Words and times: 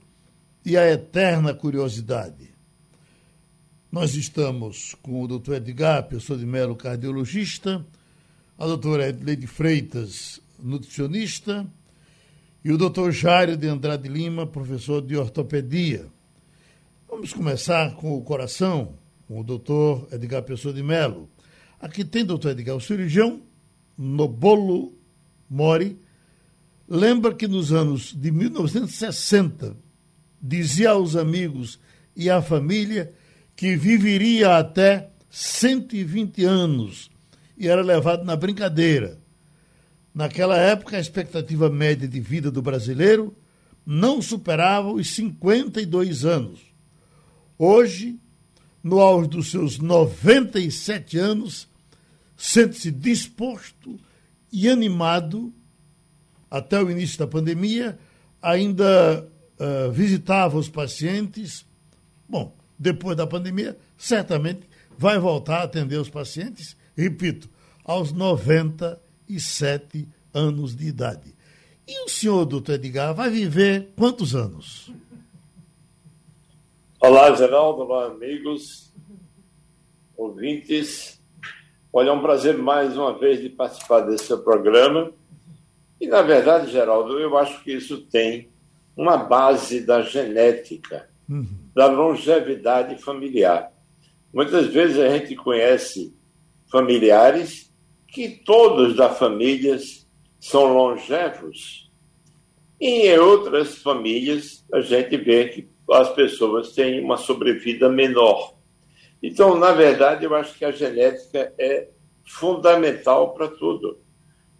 e 0.64 0.78
a 0.78 0.88
eterna 0.88 1.52
curiosidade. 1.52 2.54
Nós 3.92 4.14
estamos 4.14 4.96
com 5.02 5.24
o 5.24 5.28
doutor 5.28 5.56
Edgar, 5.56 6.04
pessoa 6.04 6.38
de 6.38 6.46
Melo, 6.46 6.76
cardiologista, 6.76 7.84
a 8.56 8.68
doutora 8.68 9.10
Edleide 9.10 9.48
Freitas, 9.48 10.40
nutricionista, 10.60 11.66
e 12.64 12.72
o 12.72 12.78
doutor 12.78 13.12
Jairo 13.12 13.58
de 13.58 13.68
Andrade 13.68 14.08
Lima, 14.08 14.46
professor 14.46 15.02
de 15.02 15.18
ortopedia. 15.18 16.06
Vamos 17.10 17.34
começar 17.34 17.96
com 17.96 18.16
o 18.16 18.22
coração, 18.22 18.94
com 19.28 19.40
o 19.40 19.44
doutor 19.44 20.08
Edgar 20.12 20.44
Pessoa 20.44 20.72
de 20.72 20.84
Melo. 20.84 21.28
Aqui 21.80 22.04
tem, 22.04 22.26
doutor 22.26 22.52
Edgar, 22.52 22.76
o 22.76 22.82
cirurgião 22.82 23.42
Nobolo 23.98 24.94
Mori, 25.50 25.98
lembra 26.88 27.34
que 27.34 27.48
nos 27.48 27.72
anos 27.72 28.14
de 28.14 28.32
1960 28.32 29.76
dizia 30.42 30.92
aos 30.92 31.16
amigos 31.16 31.80
e 32.16 32.30
à 32.30 32.42
família 32.42 33.14
que 33.56 33.76
viveria 33.76 34.58
até 34.58 35.10
120 35.30 36.44
anos 36.44 37.10
e 37.58 37.68
era 37.68 37.82
levado 37.82 38.24
na 38.24 38.36
brincadeira. 38.36 39.20
Naquela 40.14 40.58
época, 40.58 40.98
a 40.98 41.00
expectativa 41.00 41.70
média 41.70 42.08
de 42.08 42.20
vida 42.20 42.50
do 42.50 42.62
brasileiro 42.62 43.36
não 43.86 44.22
superava 44.22 44.92
os 44.92 45.10
52 45.12 46.26
anos. 46.26 46.60
Hoje, 47.58 48.18
no 48.84 49.00
auge 49.00 49.30
dos 49.30 49.52
seus 49.52 49.78
97 49.80 51.18
anos, 51.18 51.68
sente-se 52.36 52.92
disposto 52.92 54.00
e 54.52 54.68
animado, 54.70 55.54
até 56.50 56.82
o 56.82 56.90
início 56.90 57.20
da 57.20 57.28
pandemia, 57.28 58.00
ainda 58.42 59.28
uh, 59.60 59.92
visitava 59.92 60.58
os 60.58 60.70
pacientes. 60.70 61.66
Bom, 62.28 62.56
depois 62.78 63.16
da 63.16 63.28
pandemia, 63.28 63.78
certamente 63.98 64.62
vai 64.98 65.20
voltar 65.20 65.60
a 65.60 65.64
atender 65.64 65.98
os 65.98 66.10
pacientes, 66.10 66.76
repito, 66.96 67.50
aos 67.84 68.12
97 68.12 70.08
anos 70.34 70.76
de 70.76 70.88
idade. 70.88 71.36
E 71.88 72.06
o 72.06 72.10
senhor, 72.10 72.46
doutor 72.46 72.76
Edgar, 72.76 73.14
vai 73.14 73.30
viver 73.30 73.90
quantos 73.96 74.36
anos? 74.36 74.92
Olá, 77.02 77.34
Geraldo, 77.34 77.84
olá, 77.84 78.08
amigos, 78.08 78.94
ouvintes. 80.18 81.18
Olha, 81.94 82.10
é 82.10 82.12
um 82.12 82.22
prazer 82.22 82.58
mais 82.58 82.98
uma 82.98 83.18
vez 83.18 83.42
de 83.42 83.48
participar 83.48 84.02
desse 84.02 84.26
seu 84.26 84.40
programa. 84.40 85.10
E, 86.02 86.08
na 86.08 86.22
verdade, 86.22 86.70
Geraldo, 86.70 87.18
eu 87.18 87.38
acho 87.38 87.64
que 87.64 87.72
isso 87.72 88.02
tem 88.08 88.50
uma 88.98 89.16
base 89.16 89.80
da 89.80 90.02
genética, 90.02 91.10
uhum. 91.30 91.48
da 91.74 91.86
longevidade 91.86 93.02
familiar. 93.02 93.72
Muitas 94.34 94.68
vezes 94.68 95.00
a 95.00 95.08
gente 95.08 95.38
conhece 95.38 96.14
familiares 96.70 97.74
que 98.10 98.28
todos 98.44 98.98
da 98.98 99.08
família 99.08 99.80
são 100.38 100.74
longevos. 100.74 101.90
E 102.78 103.08
em 103.08 103.18
outras 103.20 103.78
famílias 103.78 104.66
a 104.74 104.82
gente 104.82 105.16
vê 105.16 105.48
que 105.48 105.79
as 105.92 106.10
pessoas 106.10 106.72
têm 106.74 107.04
uma 107.04 107.18
sobrevida 107.18 107.90
menor. 107.90 108.56
Então, 109.22 109.56
na 109.58 109.72
verdade, 109.72 110.26
eu 110.26 110.34
acho 110.36 110.58
que 110.58 110.66
a 110.66 110.72
genética 110.72 111.54
é 111.58 111.90
fundamental 112.26 113.34
para 113.34 113.48
tudo. 113.48 114.00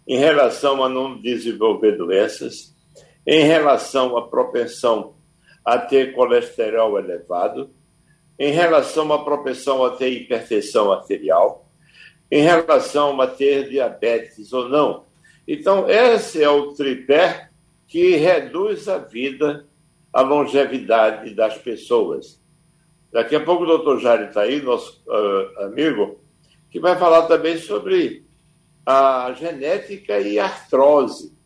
Em 0.06 0.18
relação 0.18 0.82
a 0.82 0.88
não 0.88 1.20
desenvolver 1.20 1.96
doenças, 1.96 2.74
em 3.26 3.44
relação 3.44 4.16
à 4.16 4.28
propensão 4.28 5.14
a 5.64 5.78
ter 5.78 6.14
colesterol 6.14 6.98
elevado, 6.98 7.70
em 8.38 8.50
relação 8.50 9.12
à 9.12 9.22
propensão 9.22 9.84
a 9.84 9.90
ter 9.90 10.10
hipertensão 10.10 10.90
arterial, 10.90 11.70
em 12.30 12.42
relação 12.42 13.20
a 13.20 13.26
ter 13.26 13.68
diabetes 13.68 14.52
ou 14.52 14.68
não. 14.68 15.04
Então, 15.46 15.88
esse 15.88 16.42
é 16.42 16.48
o 16.48 16.72
tripé 16.72 17.50
que 17.86 18.16
reduz 18.16 18.88
a 18.88 18.98
vida, 18.98 19.66
a 20.12 20.20
longevidade 20.22 21.34
das 21.34 21.56
pessoas. 21.58 22.40
Daqui 23.12 23.34
a 23.34 23.40
pouco 23.40 23.64
o 23.64 23.66
doutor 23.66 24.00
Jair 24.00 24.28
está 24.28 24.42
aí, 24.42 24.60
nosso 24.62 25.02
uh, 25.06 25.64
amigo, 25.64 26.20
que 26.70 26.78
vai 26.78 26.96
falar 26.96 27.26
também 27.26 27.58
sobre 27.58 28.24
a 28.86 29.32
genética 29.38 30.18
e 30.20 30.38
artrose 30.38 31.38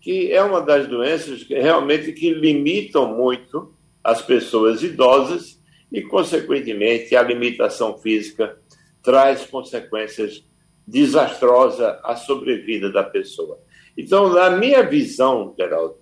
que 0.00 0.32
é 0.32 0.42
uma 0.42 0.60
das 0.60 0.86
doenças 0.86 1.42
que 1.42 1.54
realmente 1.54 2.12
que 2.12 2.32
limitam 2.32 3.14
muito 3.14 3.74
as 4.02 4.22
pessoas 4.22 4.82
idosas 4.82 5.60
e, 5.92 6.02
consequentemente, 6.02 7.16
a 7.16 7.22
limitação 7.22 7.98
física 7.98 8.58
traz 9.02 9.44
consequências 9.44 10.44
desastrosas 10.86 11.98
à 12.02 12.16
sobrevida 12.16 12.90
da 12.90 13.02
pessoa. 13.02 13.58
Então, 13.96 14.32
na 14.32 14.50
minha 14.50 14.82
visão, 14.82 15.54
Geraldo, 15.58 15.96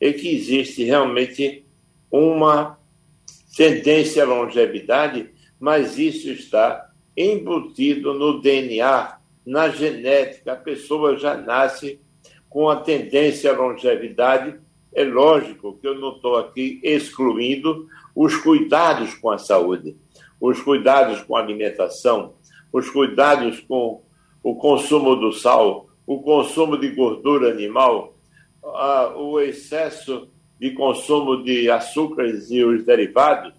é 0.00 0.12
que 0.12 0.34
existe 0.34 0.82
realmente 0.82 1.61
uma 2.12 2.78
tendência 3.56 4.22
à 4.22 4.26
longevidade, 4.26 5.30
mas 5.58 5.98
isso 5.98 6.30
está 6.30 6.90
embutido 7.16 8.12
no 8.12 8.40
DNA, 8.40 9.16
na 9.46 9.70
genética. 9.70 10.52
A 10.52 10.56
pessoa 10.56 11.16
já 11.16 11.34
nasce 11.36 11.98
com 12.50 12.68
a 12.68 12.76
tendência 12.76 13.50
à 13.50 13.56
longevidade, 13.56 14.60
é 14.94 15.04
lógico 15.04 15.78
que 15.78 15.88
eu 15.88 15.98
não 15.98 16.16
estou 16.16 16.36
aqui 16.36 16.78
excluindo 16.82 17.88
os 18.14 18.36
cuidados 18.36 19.14
com 19.14 19.30
a 19.30 19.38
saúde, 19.38 19.96
os 20.38 20.60
cuidados 20.60 21.22
com 21.22 21.34
a 21.34 21.40
alimentação, 21.40 22.34
os 22.70 22.90
cuidados 22.90 23.60
com 23.60 24.02
o 24.42 24.54
consumo 24.56 25.16
do 25.16 25.32
sal, 25.32 25.88
o 26.06 26.20
consumo 26.20 26.76
de 26.76 26.90
gordura 26.90 27.50
animal, 27.50 28.14
o 29.16 29.40
excesso 29.40 30.28
de 30.62 30.70
consumo 30.70 31.42
de 31.42 31.68
açúcares 31.68 32.48
e 32.52 32.62
os 32.62 32.84
derivados, 32.84 33.52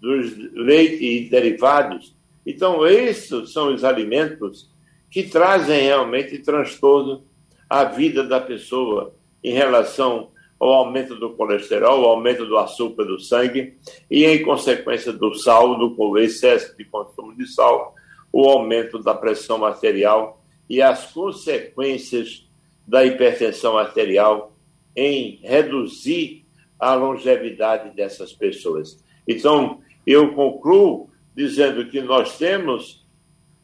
dos 0.00 0.34
leite 0.54 1.04
e 1.04 1.28
derivados. 1.28 2.16
Então, 2.46 2.86
esses 2.86 3.52
são 3.52 3.74
os 3.74 3.84
alimentos 3.84 4.70
que 5.10 5.24
trazem 5.24 5.82
realmente 5.82 6.38
transtorno 6.38 7.22
a 7.68 7.84
vida 7.84 8.24
da 8.24 8.40
pessoa 8.40 9.14
em 9.44 9.52
relação 9.52 10.30
ao 10.58 10.72
aumento 10.72 11.14
do 11.14 11.28
colesterol, 11.34 12.04
ao 12.06 12.12
aumento 12.12 12.46
do 12.46 12.56
açúcar 12.56 13.04
do 13.04 13.20
sangue 13.20 13.74
e, 14.10 14.24
em 14.24 14.42
consequência 14.42 15.12
do 15.12 15.34
sal, 15.34 15.76
do 15.76 16.16
excesso 16.16 16.74
de 16.74 16.86
consumo 16.86 17.36
de 17.36 17.46
sal, 17.46 17.94
o 18.32 18.48
aumento 18.48 18.98
da 18.98 19.12
pressão 19.12 19.62
arterial 19.62 20.42
e 20.70 20.80
as 20.80 21.12
consequências 21.12 22.48
da 22.86 23.04
hipertensão 23.04 23.76
arterial 23.76 24.49
em 24.94 25.40
reduzir 25.42 26.46
a 26.78 26.94
longevidade 26.94 27.94
dessas 27.94 28.32
pessoas. 28.32 29.02
Então, 29.26 29.80
eu 30.06 30.34
concluo 30.34 31.10
dizendo 31.34 31.86
que 31.86 32.00
nós 32.00 32.36
temos, 32.38 33.06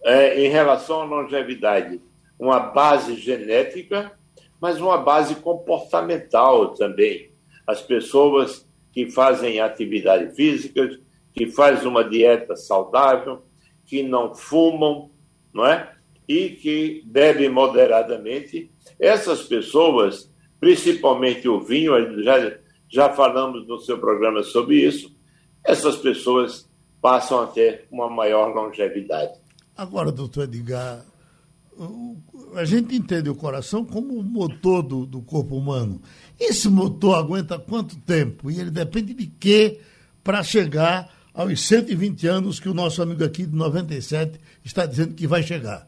é, 0.04 0.44
em 0.44 0.48
relação 0.48 1.00
à 1.00 1.04
longevidade, 1.04 2.00
uma 2.38 2.60
base 2.60 3.16
genética, 3.16 4.12
mas 4.60 4.80
uma 4.80 4.98
base 4.98 5.36
comportamental 5.36 6.74
também. 6.74 7.30
As 7.66 7.82
pessoas 7.82 8.66
que 8.92 9.10
fazem 9.10 9.60
atividade 9.60 10.34
física, 10.34 10.98
que 11.34 11.46
fazem 11.48 11.86
uma 11.86 12.02
dieta 12.02 12.56
saudável, 12.56 13.42
que 13.84 14.02
não 14.02 14.34
fumam, 14.34 15.10
não 15.52 15.66
é? 15.66 15.92
E 16.26 16.50
que 16.50 17.02
bebem 17.04 17.48
moderadamente. 17.48 18.70
Essas 18.98 19.42
pessoas, 19.42 20.32
principalmente 20.60 21.48
o 21.48 21.60
vinho, 21.60 22.22
já, 22.22 22.58
já 22.88 23.12
falamos 23.12 23.66
no 23.66 23.78
seu 23.80 23.98
programa 23.98 24.42
sobre 24.42 24.76
isso, 24.76 25.14
essas 25.64 25.96
pessoas 25.96 26.68
passam 27.00 27.40
a 27.40 27.46
ter 27.46 27.86
uma 27.90 28.08
maior 28.08 28.54
longevidade. 28.54 29.32
Agora, 29.76 30.10
doutor 30.10 30.44
Edgar, 30.44 31.04
a 32.54 32.64
gente 32.64 32.96
entende 32.96 33.28
o 33.28 33.34
coração 33.34 33.84
como 33.84 34.14
o 34.14 34.22
motor 34.22 34.82
do, 34.82 35.04
do 35.04 35.20
corpo 35.20 35.56
humano. 35.56 36.00
Esse 36.40 36.68
motor 36.68 37.16
aguenta 37.16 37.58
quanto 37.58 37.96
tempo? 37.96 38.50
E 38.50 38.58
ele 38.58 38.70
depende 38.70 39.12
de 39.12 39.26
quê 39.26 39.80
para 40.24 40.42
chegar 40.42 41.14
aos 41.34 41.60
120 41.66 42.26
anos 42.26 42.58
que 42.58 42.68
o 42.68 42.74
nosso 42.74 43.02
amigo 43.02 43.22
aqui 43.22 43.44
de 43.44 43.54
97 43.54 44.40
está 44.64 44.86
dizendo 44.86 45.14
que 45.14 45.26
vai 45.26 45.42
chegar? 45.42 45.86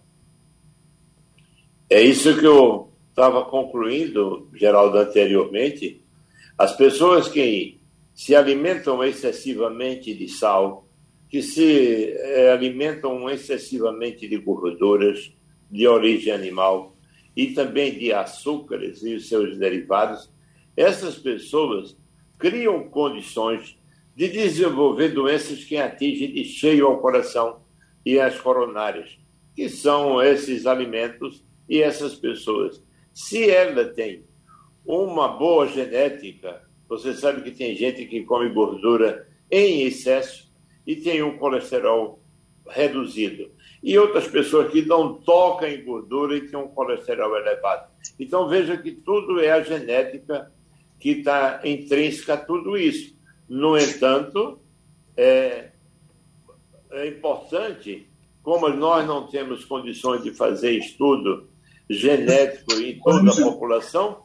É 1.89 2.03
isso 2.03 2.39
que 2.39 2.45
eu 2.45 2.88
estava 3.19 3.45
concluindo, 3.45 4.49
Geraldo, 4.55 4.97
anteriormente. 4.97 6.01
As 6.57 6.77
pessoas 6.77 7.27
que 7.27 7.81
se 8.15 8.33
alimentam 8.33 9.03
excessivamente 9.03 10.15
de 10.15 10.29
sal, 10.29 10.87
que 11.29 11.43
se 11.43 12.13
é, 12.13 12.53
alimentam 12.53 13.29
excessivamente 13.29 14.29
de 14.29 14.37
gorduras, 14.37 15.33
de 15.69 15.87
origem 15.89 16.33
animal 16.33 16.95
e 17.37 17.49
também 17.49 17.99
de 17.99 18.13
açúcares 18.13 19.03
e 19.03 19.19
seus 19.19 19.59
derivados, 19.59 20.31
essas 20.77 21.17
pessoas 21.17 21.97
criam 22.39 22.89
condições 22.89 23.77
de 24.15 24.29
desenvolver 24.29 25.09
doenças 25.09 25.65
que 25.65 25.77
atingem 25.77 26.33
de 26.33 26.45
cheio 26.45 26.87
ao 26.87 27.01
coração 27.01 27.63
e 28.07 28.21
às 28.21 28.41
coronárias, 28.41 29.19
que 29.57 29.69
são 29.69 30.23
esses 30.23 30.67
alimentos 30.67 31.45
e 31.69 31.83
essas 31.83 32.15
pessoas. 32.15 32.81
Se 33.19 33.51
ela 33.51 33.85
tem 33.85 34.25
uma 34.87 35.27
boa 35.27 35.67
genética, 35.67 36.63
você 36.89 37.13
sabe 37.13 37.43
que 37.43 37.51
tem 37.51 37.75
gente 37.75 38.07
que 38.07 38.23
come 38.23 38.49
gordura 38.49 39.27
em 39.51 39.83
excesso 39.83 40.49
e 40.87 40.95
tem 40.95 41.21
um 41.21 41.37
colesterol 41.37 42.23
reduzido 42.69 43.51
e 43.83 43.99
outras 43.99 44.29
pessoas 44.29 44.71
que 44.71 44.83
não 44.83 45.15
tocam 45.15 45.69
em 45.69 45.85
gordura 45.85 46.37
e 46.37 46.49
têm 46.49 46.61
um 46.61 46.69
colesterol 46.69 47.37
elevado. 47.37 47.91
Então 48.21 48.49
veja 48.49 48.77
que 48.77 48.93
tudo 48.93 49.41
é 49.41 49.51
a 49.51 49.65
genética 49.65 50.53
que 51.01 51.11
está 51.11 51.61
intrínseca 51.65 52.35
a 52.35 52.37
tudo 52.37 52.79
isso. 52.79 53.17
No 53.49 53.77
entanto, 53.77 54.61
é, 55.17 55.73
é 56.93 57.09
importante, 57.09 58.09
como 58.45 58.69
nós 58.69 59.05
não 59.09 59.27
temos 59.27 59.65
condições 59.65 60.23
de 60.23 60.31
fazer 60.31 60.71
estudo 60.79 61.48
genético 61.89 62.75
em 62.75 62.99
toda 62.99 63.31
a 63.31 63.37
população, 63.37 64.23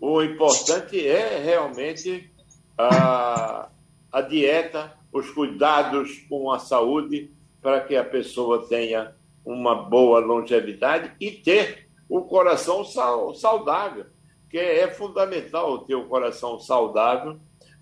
o 0.00 0.22
importante 0.22 1.06
é 1.06 1.38
realmente 1.38 2.30
a, 2.76 3.68
a 4.10 4.20
dieta, 4.20 4.92
os 5.12 5.30
cuidados 5.30 6.18
com 6.28 6.50
a 6.50 6.58
saúde 6.58 7.30
para 7.60 7.80
que 7.80 7.94
a 7.94 8.04
pessoa 8.04 8.66
tenha 8.66 9.14
uma 9.44 9.74
boa 9.74 10.18
longevidade 10.20 11.12
e 11.20 11.30
ter 11.30 11.88
o 12.08 12.22
coração 12.22 12.84
saudável, 12.84 14.06
que 14.50 14.58
é 14.58 14.88
fundamental 14.88 15.78
ter 15.80 15.94
o 15.94 16.08
coração 16.08 16.58
saudável 16.58 17.38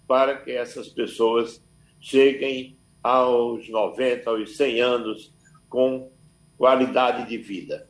para 0.07 0.37
que 0.37 0.53
essas 0.53 0.89
pessoas 0.89 1.63
cheguem 2.01 2.79
aos 3.03 3.69
90, 3.69 4.29
aos 4.29 4.57
100 4.57 4.81
anos 4.81 5.35
com 5.69 6.11
qualidade 6.57 7.29
de 7.29 7.39
vida. 7.39 7.90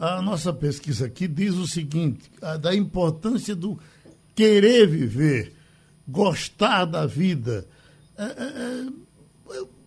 A 0.00 0.22
nossa 0.22 0.50
pesquisa 0.50 1.04
aqui 1.04 1.28
diz 1.28 1.54
o 1.56 1.66
seguinte: 1.66 2.32
da 2.58 2.74
importância 2.74 3.54
do 3.54 3.78
querer 4.34 4.86
viver, 4.86 5.52
gostar 6.08 6.86
da 6.86 7.04
vida. 7.04 7.68
É, 8.16 8.24
é, 8.24 9.58
é 9.58 9.80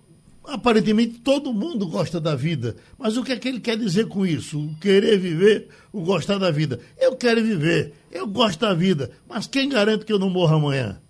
aparentemente 0.43 1.19
todo 1.19 1.51
mundo 1.51 1.87
gosta 1.87 2.21
da 2.21 2.35
vida. 2.35 2.75
Mas 2.95 3.17
o 3.17 3.23
que 3.23 3.31
é 3.31 3.37
que 3.37 3.47
ele 3.47 3.59
quer 3.59 3.75
dizer 3.75 4.07
com 4.07 4.23
isso? 4.23 4.59
O 4.59 4.75
querer 4.75 5.17
viver, 5.17 5.69
o 5.91 6.01
gostar 6.01 6.37
da 6.37 6.51
vida. 6.51 6.79
Eu 6.99 7.15
quero 7.15 7.41
viver, 7.43 7.95
eu 8.11 8.27
gosto 8.27 8.59
da 8.59 8.73
vida, 8.75 9.09
mas 9.27 9.47
quem 9.47 9.67
garante 9.67 10.05
que 10.05 10.13
eu 10.13 10.19
não 10.19 10.29
morro 10.29 10.57
amanhã? 10.57 11.01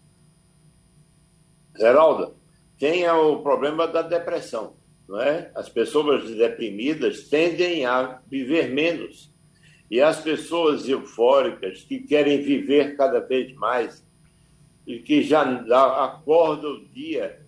Geraldo, 1.78 2.36
tem 2.80 3.06
o 3.10 3.40
problema 3.40 3.86
da 3.86 4.02
depressão. 4.02 4.82
Não 5.08 5.22
é? 5.22 5.52
As 5.56 5.70
pessoas 5.70 6.30
deprimidas 6.30 7.28
tendem 7.30 7.86
a 7.86 8.20
viver 8.30 8.70
menos. 8.70 9.32
E 9.90 10.02
as 10.02 10.20
pessoas 10.20 10.88
eufóricas 10.88 11.84
que 11.84 12.00
querem 12.00 12.42
viver 12.42 12.96
cada 12.96 13.20
vez 13.20 13.54
mais 13.54 14.04
e 14.88 15.00
que 15.00 15.22
já 15.22 15.42
acordam 16.04 16.72
o 16.72 16.86
dia 16.88 17.40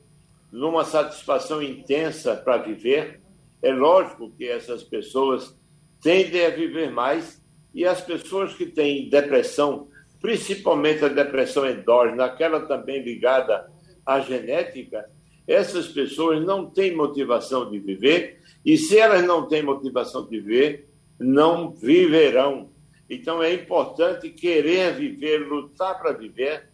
numa 0.51 0.85
satisfação 0.85 1.61
intensa 1.61 2.35
para 2.35 2.57
viver. 2.57 3.21
É 3.61 3.73
lógico 3.73 4.31
que 4.37 4.47
essas 4.47 4.83
pessoas 4.83 5.57
tendem 6.01 6.45
a 6.45 6.49
viver 6.49 6.91
mais 6.91 7.43
e 7.73 7.85
as 7.85 7.99
pessoas 7.99 8.53
que 8.53 8.65
têm 8.65 9.09
depressão, 9.09 9.89
principalmente 10.21 11.03
a 11.03 11.09
depressão 11.09 11.67
endógena, 11.67 12.25
aquela 12.25 12.61
também 12.61 13.01
ligada 13.01 13.69
à 14.05 14.19
genética, 14.19 15.09
essas 15.47 15.87
pessoas 15.87 16.43
não 16.43 16.69
têm 16.69 16.95
motivação 16.95 17.69
de 17.69 17.79
viver 17.79 18.41
e 18.65 18.77
se 18.77 18.97
elas 18.97 19.23
não 19.23 19.47
têm 19.47 19.61
motivação 19.61 20.25
de 20.25 20.39
viver, 20.39 20.89
não 21.19 21.71
viverão. 21.71 22.69
Então 23.09 23.41
é 23.41 23.53
importante 23.53 24.29
querer 24.29 24.95
viver, 24.95 25.47
lutar 25.47 25.99
para 25.99 26.11
viver, 26.13 26.69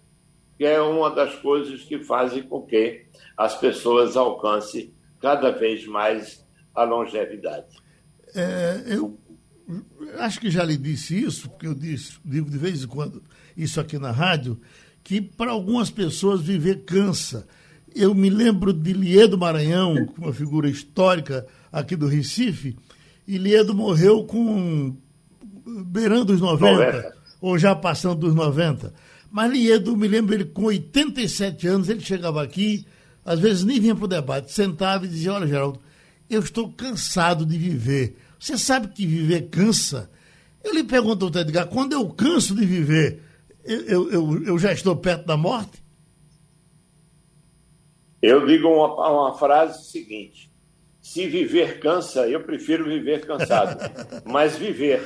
que 0.58 0.66
é 0.66 0.82
uma 0.82 1.10
das 1.10 1.36
coisas 1.36 1.82
que 1.82 2.00
fazem 2.00 2.44
com 2.44 2.62
que 2.62 3.06
as 3.36 3.60
pessoas 3.60 4.16
alcancem 4.16 4.94
cada 5.20 5.52
vez 5.52 5.86
mais 5.86 6.46
a 6.74 6.84
longevidade. 6.84 7.82
É, 8.34 8.84
eu 8.88 9.18
acho 10.18 10.40
que 10.40 10.50
já 10.50 10.64
lhe 10.64 10.78
disse 10.78 11.22
isso, 11.22 11.50
porque 11.50 11.68
eu 11.68 11.74
disse, 11.74 12.18
digo 12.24 12.50
de 12.50 12.58
vez 12.58 12.84
em 12.84 12.88
quando 12.88 13.22
isso 13.56 13.80
aqui 13.80 13.98
na 13.98 14.12
rádio, 14.12 14.60
que 15.04 15.22
para 15.22 15.52
algumas 15.52 15.90
pessoas 15.90 16.42
viver 16.42 16.86
cansa. 16.86 17.48
Eu 17.94 18.16
me 18.16 18.30
lembro 18.30 18.72
de 18.72 18.94
Liedo 18.94 19.38
Maranhão, 19.38 20.08
uma 20.18 20.34
figura 20.34 20.70
histórica 20.70 21.46
aqui 21.72 21.96
do 21.96 22.08
Recife, 22.08 22.78
e 23.28 23.38
Liedo 23.38 23.74
morreu 23.74 24.24
com 24.24 24.96
beirando 25.86 26.34
os 26.34 26.42
90, 26.42 26.72
90. 26.72 27.16
ou 27.40 27.58
já 27.58 27.76
passando 27.76 28.16
dos 28.16 28.36
90. 28.36 28.94
Mas 29.30 29.52
Liedo, 29.52 29.96
me 29.96 30.08
lembro 30.08 30.34
ele 30.34 30.46
com 30.46 30.64
87 30.64 31.68
anos, 31.68 31.90
ele 31.90 32.02
chegava 32.02 32.44
aqui, 32.44 32.86
às 33.24 33.40
vezes 33.40 33.64
nem 33.64 33.80
vinha 33.80 33.96
para 33.96 34.06
o 34.06 34.08
debate, 34.08 34.52
sentava 34.52 35.06
e 35.06 35.10
dizia: 35.10 35.34
Olha, 35.34 35.48
Geraldo, 35.48 35.80
eu 36.30 36.42
estou 36.42 36.72
cansado 36.72 37.46
de 37.46 37.58
viver. 37.58 38.18
Você 38.40 38.58
sabe 38.58 38.88
que 38.88 39.06
viver 39.06 39.50
cansa? 39.50 40.10
Eu 40.64 40.74
lhe 40.74 40.84
pergunto, 40.84 41.28
Edgar, 41.38 41.68
quando 41.68 41.94
eu 41.94 42.08
canso 42.10 42.56
de 42.56 42.66
viver, 42.66 43.22
eu, 43.64 44.12
eu, 44.12 44.44
eu 44.44 44.60
já 44.60 44.72
estou 44.72 44.96
perto 44.96 45.26
da 45.26 45.38
morte? 45.38 45.82
Eu 48.22 48.46
digo 48.46 48.68
uma, 48.68 49.10
uma 49.10 49.38
frase 49.38 49.90
seguinte: 49.90 50.52
se 51.02 51.28
viver 51.28 51.80
cansa, 51.80 52.28
eu 52.28 52.44
prefiro 52.44 52.86
viver 52.86 53.26
cansado, 53.26 53.80
mas 54.26 54.58
viver 54.58 55.02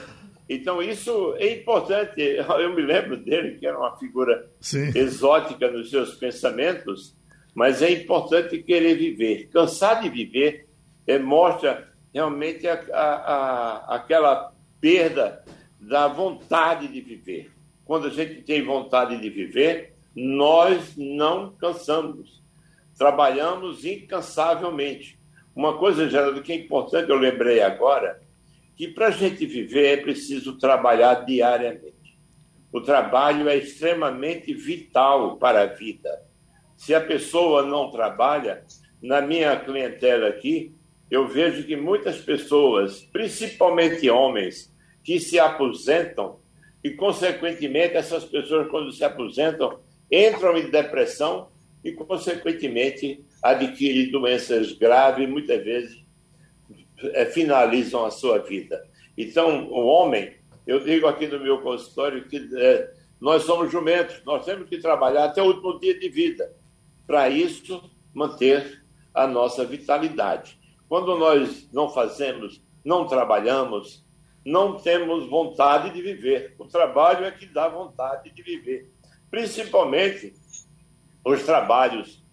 então, 0.47 0.81
isso 0.81 1.35
é 1.37 1.53
importante. 1.53 2.21
Eu 2.21 2.75
me 2.75 2.81
lembro 2.81 3.17
dele, 3.17 3.57
que 3.57 3.65
era 3.65 3.77
uma 3.77 3.97
figura 3.97 4.47
Sim. 4.59 4.91
exótica 4.95 5.69
nos 5.71 5.89
seus 5.89 6.13
pensamentos, 6.15 7.15
mas 7.53 7.81
é 7.81 7.91
importante 7.91 8.61
querer 8.61 8.95
viver. 8.95 9.49
Cansar 9.51 10.01
de 10.01 10.09
viver 10.09 10.67
é, 11.07 11.17
mostra 11.17 11.91
realmente 12.13 12.67
a, 12.67 12.79
a, 12.93 13.03
a, 13.03 13.95
aquela 13.95 14.53
perda 14.79 15.43
da 15.79 16.07
vontade 16.07 16.87
de 16.87 17.01
viver. 17.01 17.51
Quando 17.83 18.07
a 18.07 18.11
gente 18.11 18.41
tem 18.43 18.63
vontade 18.63 19.19
de 19.19 19.29
viver, 19.29 19.95
nós 20.15 20.95
não 20.95 21.51
cansamos. 21.51 22.43
Trabalhamos 22.97 23.85
incansavelmente. 23.85 25.19
Uma 25.55 25.77
coisa, 25.77 26.09
Geraldo, 26.09 26.41
que 26.41 26.51
é 26.51 26.55
importante, 26.55 27.09
eu 27.09 27.17
lembrei 27.17 27.61
agora, 27.61 28.21
que 28.75 28.87
para 28.87 29.07
a 29.07 29.11
gente 29.11 29.45
viver 29.45 29.99
é 29.99 30.01
preciso 30.01 30.57
trabalhar 30.57 31.25
diariamente. 31.25 31.93
O 32.71 32.81
trabalho 32.81 33.47
é 33.47 33.55
extremamente 33.55 34.53
vital 34.53 35.37
para 35.37 35.61
a 35.61 35.65
vida. 35.65 36.09
Se 36.75 36.93
a 36.93 36.99
pessoa 36.99 37.63
não 37.63 37.89
trabalha, 37.89 38.65
na 39.01 39.21
minha 39.21 39.55
clientela 39.57 40.27
aqui, 40.27 40.75
eu 41.09 41.27
vejo 41.27 41.65
que 41.65 41.75
muitas 41.75 42.17
pessoas, 42.17 43.01
principalmente 43.01 44.09
homens, 44.09 44.73
que 45.03 45.19
se 45.19 45.39
aposentam, 45.39 46.39
e 46.83 46.91
consequentemente 46.91 47.95
essas 47.95 48.25
pessoas, 48.25 48.67
quando 48.69 48.91
se 48.91 49.03
aposentam, 49.03 49.79
entram 50.11 50.57
em 50.57 50.69
depressão 50.69 51.49
e, 51.85 51.93
consequentemente, 51.93 53.23
adquirem 53.41 54.11
doenças 54.11 54.73
graves, 54.73 55.29
muitas 55.29 55.63
vezes 55.63 56.03
é, 57.13 57.25
finalizam 57.25 58.03
a 58.03 58.11
sua 58.11 58.39
vida. 58.39 58.85
Então, 59.17 59.69
o 59.69 59.85
homem, 59.85 60.33
eu 60.65 60.79
digo 60.79 61.07
aqui 61.07 61.27
no 61.27 61.39
meu 61.39 61.61
consultório 61.61 62.27
que 62.27 62.49
é, 62.57 62.91
nós 63.21 63.43
somos 63.43 63.71
jumentos, 63.71 64.19
nós 64.25 64.43
temos 64.43 64.67
que 64.67 64.79
trabalhar 64.79 65.25
até 65.25 65.41
o 65.41 65.45
último 65.45 65.79
dia 65.79 65.97
de 65.97 66.09
vida, 66.09 66.51
para 67.05 67.29
isso 67.29 67.89
manter 68.13 68.83
a 69.13 69.27
nossa 69.27 69.63
vitalidade. 69.63 70.59
Quando 70.89 71.17
nós 71.17 71.69
não 71.71 71.89
fazemos 71.89 72.61
não 72.85 73.07
trabalhamos, 73.07 74.05
não 74.45 74.77
temos 74.77 75.27
vontade 75.27 75.89
de 75.89 76.01
viver. 76.03 76.53
O 76.59 76.65
trabalho 76.65 77.25
é 77.25 77.31
que 77.31 77.47
dá 77.47 77.67
vontade 77.67 78.29
de 78.29 78.43
viver. 78.43 78.91
Principalmente 79.31 80.35
os 81.25 81.43
trabalhos 81.43 82.23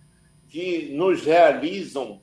que 0.49 0.93
nos 0.95 1.25
realizam 1.25 2.21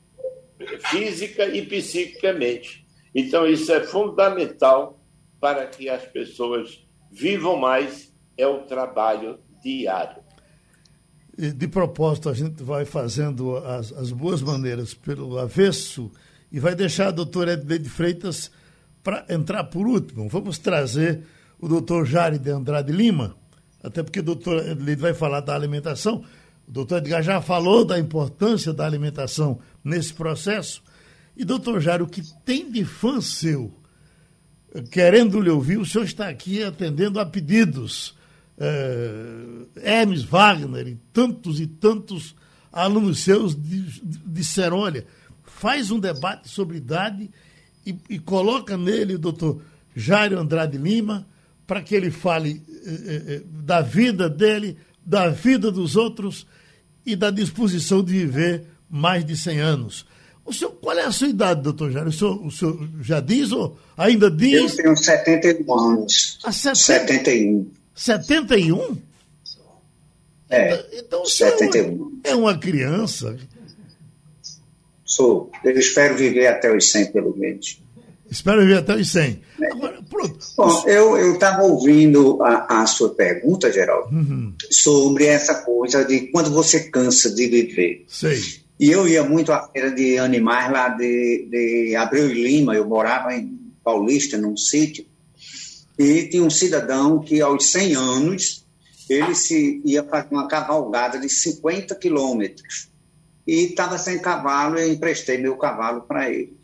física 0.92 1.46
e 1.46 1.66
psiquicamente. 1.66 2.86
Então, 3.14 3.48
isso 3.48 3.72
é 3.72 3.82
fundamental 3.82 5.04
para 5.40 5.66
que 5.66 5.90
as 5.90 6.04
pessoas 6.06 6.86
vivam 7.12 7.58
mais, 7.58 8.14
é 8.38 8.46
o 8.46 8.60
trabalho 8.60 9.40
diário. 9.64 10.22
De 11.36 11.68
propósito, 11.68 12.30
a 12.30 12.34
gente 12.34 12.62
vai 12.62 12.86
fazendo 12.86 13.58
as, 13.58 13.94
as 13.94 14.12
boas 14.12 14.42
maneiras 14.42 14.94
pelo 14.94 15.40
avesso 15.40 16.12
e 16.52 16.60
vai 16.60 16.76
deixar 16.76 17.08
a 17.08 17.12
doutora 17.12 17.54
Edleide 17.54 17.90
Freitas 17.90 18.52
para 19.02 19.26
entrar 19.30 19.64
por 19.64 19.88
último. 19.88 20.28
Vamos 20.28 20.58
trazer 20.58 21.24
o 21.60 21.68
doutor 21.68 22.06
Jari 22.06 22.38
de 22.38 22.52
Andrade 22.52 22.92
Lima, 22.92 23.36
até 23.82 24.04
porque 24.04 24.20
o 24.20 24.24
doutor 24.24 24.68
Edleide 24.68 25.02
vai 25.02 25.14
falar 25.14 25.40
da 25.40 25.56
alimentação. 25.56 26.24
O 26.70 26.72
doutor 26.72 27.00
Edgar 27.00 27.24
já 27.24 27.42
falou 27.42 27.84
da 27.84 27.98
importância 27.98 28.72
da 28.72 28.86
alimentação 28.86 29.60
nesse 29.84 30.14
processo. 30.14 30.84
E, 31.36 31.44
doutor 31.44 31.82
Jari, 31.82 32.04
o 32.04 32.08
que 32.08 32.22
tem 32.46 32.72
de 32.72 32.86
fã 32.86 33.20
seu, 33.20 33.74
querendo 34.92 35.42
lhe 35.42 35.50
ouvir, 35.50 35.80
o 35.80 35.86
senhor 35.86 36.04
está 36.04 36.30
aqui 36.30 36.64
atendendo 36.64 37.20
a 37.20 37.26
pedidos. 37.26 38.16
É, 38.56 40.02
Hermes 40.02 40.24
Wagner 40.24 40.88
e 40.88 40.96
tantos 41.12 41.60
e 41.60 41.66
tantos 41.66 42.36
alunos 42.72 43.24
seus 43.24 43.58
disseram, 44.26 44.78
olha, 44.78 45.08
faz 45.46 45.90
um 45.90 46.00
debate 46.00 46.50
sobre 46.50 46.78
idade 46.78 47.32
e, 47.86 47.96
e 48.10 48.20
coloca 48.20 48.78
nele 48.78 49.16
o 49.16 49.20
doutor 49.20 49.62
Jairo 49.96 50.38
Andrade 50.38 50.78
Lima 50.78 51.26
para 51.66 51.82
que 51.82 51.96
ele 51.96 52.12
fale 52.12 52.62
eh, 52.86 53.24
eh, 53.28 53.42
da 53.64 53.82
vida 53.82 54.30
dele, 54.30 54.78
da 55.06 55.30
vida 55.30 55.72
dos 55.72 55.96
outros 55.96 56.46
e 57.06 57.16
da 57.16 57.32
disposição 57.32 58.04
de 58.04 58.14
viver 58.14 58.66
mais 58.90 59.26
de 59.26 59.36
100 59.36 59.60
anos. 59.60 60.06
O 60.46 60.54
senhor, 60.54 60.72
qual 60.82 60.98
é 60.98 61.06
a 61.06 61.12
sua 61.12 61.28
idade, 61.28 61.62
doutor 61.62 61.92
Jairo? 61.92 62.10
O 62.10 62.14
senhor, 62.14 62.46
o 62.46 62.52
senhor 62.52 62.90
já 63.02 63.20
diz 63.20 63.52
ou 63.52 63.78
ainda 63.96 64.32
diz? 64.32 64.78
Eu 64.78 64.84
tenho 64.84 64.98
71 64.98 65.80
anos. 65.80 66.40
Ah, 66.44 66.52
71. 66.52 67.70
71? 67.94 68.98
É, 70.50 70.86
então, 70.94 71.22
o 71.22 71.26
senhor 71.28 71.56
71. 71.58 72.22
é 72.24 72.36
uma 72.36 72.58
criança 72.58 73.38
Sou. 75.10 75.52
Eu 75.64 75.72
espero 75.72 76.16
viver 76.16 76.46
até 76.46 76.72
os 76.72 76.92
100, 76.92 77.12
pelo 77.12 77.36
menos. 77.36 77.82
Espero 78.30 78.62
viver 78.62 78.78
até 78.78 78.96
os 78.96 79.12
100. 79.12 79.42
É. 79.62 79.72
Agora, 79.72 80.00
pronto. 80.10 80.38
Bom, 80.56 80.84
eu 80.88 81.34
estava 81.34 81.64
ouvindo 81.64 82.42
a, 82.44 82.82
a, 82.82 82.86
sua 82.86 83.10
pergunta, 83.10 83.72
Geraldo, 83.72 84.14
uhum. 84.16 84.54
sobre 84.70 85.26
essa 85.26 85.56
coisa 85.64 86.06
de 86.06 86.28
quando 86.32 86.52
você 86.52 86.90
cansa 86.90 87.34
de 87.34 87.48
viver. 87.48 88.06
Sei. 88.08 88.40
E 88.80 88.90
eu 88.90 89.08
ia 89.08 89.24
muito 89.24 89.52
à 89.52 89.68
feira 89.68 89.92
de 89.92 90.18
animais 90.18 90.72
lá 90.72 90.90
de, 90.90 91.48
de 91.50 91.96
Abreu 91.96 92.30
e 92.30 92.44
Lima, 92.44 92.76
eu 92.76 92.88
morava 92.88 93.34
em 93.34 93.60
Paulista, 93.84 94.38
num 94.38 94.56
sítio, 94.56 95.06
e 95.98 96.28
tinha 96.30 96.44
um 96.44 96.50
cidadão 96.50 97.20
que 97.20 97.42
aos 97.42 97.72
100 97.72 97.96
anos 97.96 98.66
ele 99.10 99.34
se 99.36 99.82
ia 99.84 100.04
fazer 100.04 100.28
uma 100.32 100.48
cavalgada 100.48 101.20
de 101.20 101.28
50 101.28 101.96
quilômetros 101.96 102.90
e 103.46 103.66
estava 103.66 103.98
sem 103.98 104.20
cavalo, 104.20 104.78
eu 104.78 104.94
emprestei 104.94 105.40
meu 105.40 105.58
cavalo 105.58 106.02
para 106.02 106.30
ele. 106.30 106.59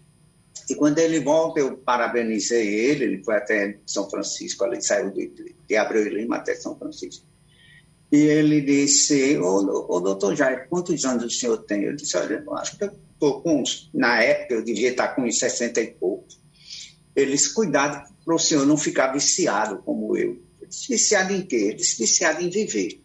E 0.69 0.75
quando 0.75 0.97
ele 0.97 1.19
volta, 1.19 1.59
eu 1.59 1.77
parabenizei 1.77 2.67
ele, 2.67 3.03
ele 3.03 3.23
foi 3.23 3.35
até 3.35 3.77
São 3.85 4.09
Francisco, 4.09 4.65
ele 4.65 4.81
saiu 4.81 5.11
de, 5.11 5.55
de 5.67 5.75
Abreu 5.75 6.05
e 6.07 6.09
Lima 6.09 6.37
até 6.37 6.55
São 6.55 6.77
Francisco. 6.77 7.25
E 8.11 8.17
ele 8.17 8.61
disse, 8.61 9.37
ô, 9.37 9.87
ô 9.89 9.99
doutor 9.99 10.35
Jair, 10.35 10.67
quantos 10.69 11.03
anos 11.05 11.25
o 11.25 11.29
senhor 11.29 11.57
tem? 11.57 11.83
Eu 11.83 11.95
disse, 11.95 12.15
olha, 12.17 12.43
eu 12.45 12.55
acho 12.55 12.77
que 12.77 12.83
eu 12.83 12.91
estou 13.13 13.41
com 13.41 13.61
uns, 13.61 13.89
na 13.93 14.21
época 14.21 14.55
eu 14.55 14.63
devia 14.63 14.91
estar 14.91 15.09
com 15.09 15.23
uns 15.23 15.37
60 15.37 15.81
e 15.81 15.87
pouco. 15.87 16.25
Ele 17.15 17.31
disse, 17.31 17.53
cuidado 17.53 18.07
para 18.23 18.35
o 18.35 18.39
senhor 18.39 18.65
não 18.65 18.77
ficar 18.77 19.07
viciado 19.13 19.77
como 19.83 20.17
eu. 20.17 20.41
Eu 20.59 20.67
disse, 20.67 20.87
viciado 20.87 21.33
em 21.33 21.41
quê? 21.41 21.55
Ele 21.55 21.75
disse, 21.75 21.97
viciado 21.97 22.41
em 22.41 22.49
viver. 22.49 23.01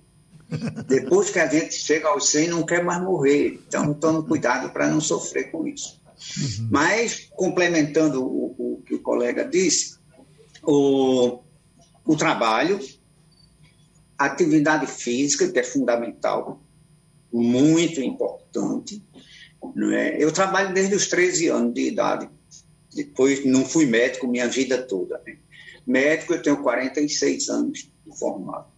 Depois 0.88 1.30
que 1.30 1.38
a 1.38 1.47
gente 1.47 1.75
chega 1.75 2.09
aos 2.09 2.28
100, 2.28 2.49
não 2.49 2.64
quer 2.64 2.83
mais 2.83 3.00
morrer. 3.02 3.61
Então, 3.66 3.95
tome 3.95 4.26
cuidado 4.26 4.73
para 4.73 4.88
não 4.88 5.00
sofrer 5.00 5.50
com 5.50 5.66
isso. 5.66 6.00
Uhum. 6.39 6.69
Mas, 6.71 7.29
complementando 7.31 8.23
o, 8.23 8.55
o, 8.59 8.83
que 8.83 8.95
o 8.95 9.03
colega 9.03 9.45
disse, 9.45 9.99
o, 10.62 11.41
o 12.05 12.17
trabalho, 12.17 12.79
atividade 14.19 14.87
física, 14.87 15.50
que 15.50 15.59
é 15.59 15.65
fundamental, 15.65 16.62
muito 17.33 18.00
importante. 18.00 19.03
É? 19.93 20.23
Eu 20.23 20.33
trabalho 20.33 20.75
desde 20.75 20.95
os 20.95 21.09
13 21.09 21.49
anos 21.49 21.75
de 21.75 21.89
idade. 21.89 22.29
Depois, 22.95 23.45
não 23.45 23.65
fui 23.65 23.87
médico 23.87 24.27
minha 24.27 24.49
vida 24.49 24.83
toda. 24.83 25.21
Né? 25.27 25.39
Médico, 25.87 26.35
eu 26.35 26.43
tenho 26.43 26.62
46 26.62 27.49
anos 27.49 27.91
de 28.07 28.19
formado. 28.19 28.69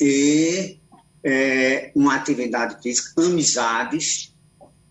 E 0.00 0.78
é, 1.24 1.90
uma 1.94 2.14
atividade 2.14 2.82
física, 2.82 3.20
amizades, 3.22 4.34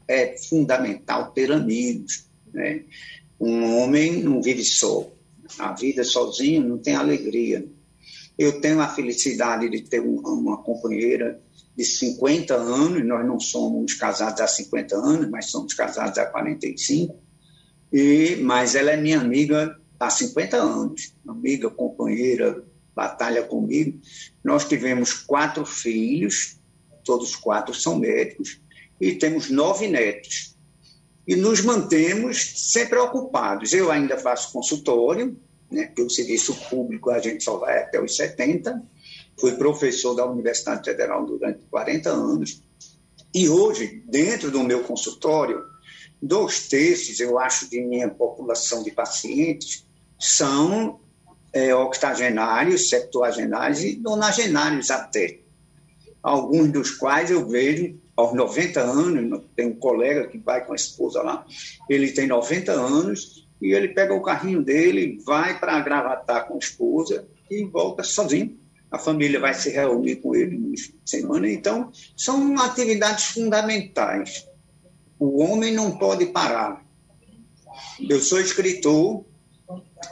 é 0.07 0.37
fundamental 0.37 1.31
ter 1.31 1.51
amigos. 1.51 2.27
Né? 2.53 2.83
Um 3.39 3.77
homem 3.77 4.23
não 4.23 4.41
vive 4.41 4.63
só. 4.63 5.11
A 5.59 5.73
vida 5.73 6.03
sozinho 6.03 6.67
não 6.67 6.77
tem 6.77 6.95
alegria. 6.95 7.67
Eu 8.37 8.61
tenho 8.61 8.79
a 8.81 8.87
felicidade 8.87 9.69
de 9.69 9.81
ter 9.81 9.99
uma, 9.99 10.57
companheira 10.57 11.41
de 11.75 11.83
50 11.83 12.55
anos, 12.55 13.05
nós 13.05 13.25
não 13.25 13.39
somos 13.39 13.93
casados 13.95 14.41
há 14.41 14.47
50 14.47 14.95
anos, 14.95 15.29
mas 15.29 15.45
somos 15.45 15.73
casados 15.73 16.17
há 16.17 16.25
45, 16.25 17.15
e, 17.91 18.35
mas 18.41 18.75
ela 18.75 18.91
é 18.91 18.97
minha 18.97 19.19
amiga 19.19 19.79
há 19.99 20.09
50 20.09 20.57
anos, 20.57 21.13
amiga, 21.27 21.69
companheira, 21.69 22.63
batalha 22.95 23.43
comigo. 23.43 23.99
Nós 24.43 24.65
tivemos 24.67 25.13
quatro 25.13 25.65
filhos, 25.65 26.57
todos 27.03 27.35
quatro 27.35 27.73
são 27.73 27.97
médicos, 27.99 28.59
e 28.99 29.13
temos 29.13 29.49
nove 29.49 29.87
netos. 29.87 30.55
E 31.27 31.35
nos 31.35 31.61
mantemos 31.61 32.71
sempre 32.71 32.97
ocupados. 32.97 33.73
Eu 33.73 33.91
ainda 33.91 34.17
faço 34.17 34.51
consultório, 34.51 35.37
né, 35.69 35.87
porque 35.87 36.01
o 36.01 36.09
serviço 36.09 36.55
público 36.69 37.09
a 37.09 37.19
gente 37.19 37.43
só 37.43 37.57
vai 37.57 37.83
até 37.83 38.01
os 38.01 38.15
70. 38.15 38.81
Fui 39.39 39.53
professor 39.53 40.15
da 40.15 40.25
Universidade 40.25 40.89
Federal 40.89 41.25
durante 41.25 41.65
40 41.69 42.09
anos. 42.09 42.63
E 43.35 43.49
hoje, 43.49 44.01
dentro 44.07 44.49
do 44.49 44.63
meu 44.63 44.83
consultório, 44.83 45.63
dois 46.21 46.67
terços, 46.67 47.19
eu 47.19 47.37
acho, 47.37 47.69
de 47.69 47.81
minha 47.81 48.09
população 48.09 48.81
de 48.81 48.91
pacientes 48.91 49.85
são 50.19 50.99
é, 51.53 51.75
octogenários, 51.75 52.89
septuagenários 52.89 53.83
e 53.83 53.97
nonagenários 53.97 54.89
até. 54.89 55.39
Alguns 56.23 56.71
dos 56.71 56.91
quais 56.91 57.29
eu 57.29 57.47
vejo 57.47 57.99
aos 58.17 58.33
90 58.33 58.81
anos, 58.81 59.41
tem 59.55 59.67
um 59.67 59.75
colega 59.75 60.27
que 60.27 60.39
vai 60.39 60.65
com 60.65 60.73
a 60.73 60.75
esposa 60.75 61.21
lá, 61.21 61.45
ele 61.87 62.11
tem 62.11 62.27
90 62.27 62.71
anos 62.71 63.47
e 63.61 63.73
ele 63.73 63.89
pega 63.89 64.13
o 64.13 64.23
carrinho 64.23 64.63
dele, 64.63 65.21
vai 65.23 65.59
para 65.59 65.79
gravatar 65.81 66.47
com 66.47 66.55
a 66.55 66.57
esposa 66.57 67.27
e 67.49 67.63
volta 67.65 68.03
sozinho. 68.03 68.57
A 68.89 68.97
família 68.97 69.39
vai 69.39 69.53
se 69.53 69.69
reunir 69.69 70.17
com 70.17 70.35
ele 70.35 70.57
no 70.57 70.73
semana. 71.05 71.49
Então, 71.49 71.91
são 72.15 72.57
atividades 72.59 73.25
fundamentais. 73.25 74.47
O 75.19 75.43
homem 75.43 75.73
não 75.73 75.97
pode 75.97 76.27
parar. 76.27 76.85
Eu 77.99 78.19
sou 78.19 78.39
escritor, 78.39 79.25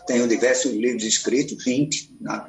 tenho 0.06 0.28
diversos 0.28 0.74
livros 0.74 1.04
escritos, 1.04 1.64
20 1.64 2.18
na 2.20 2.46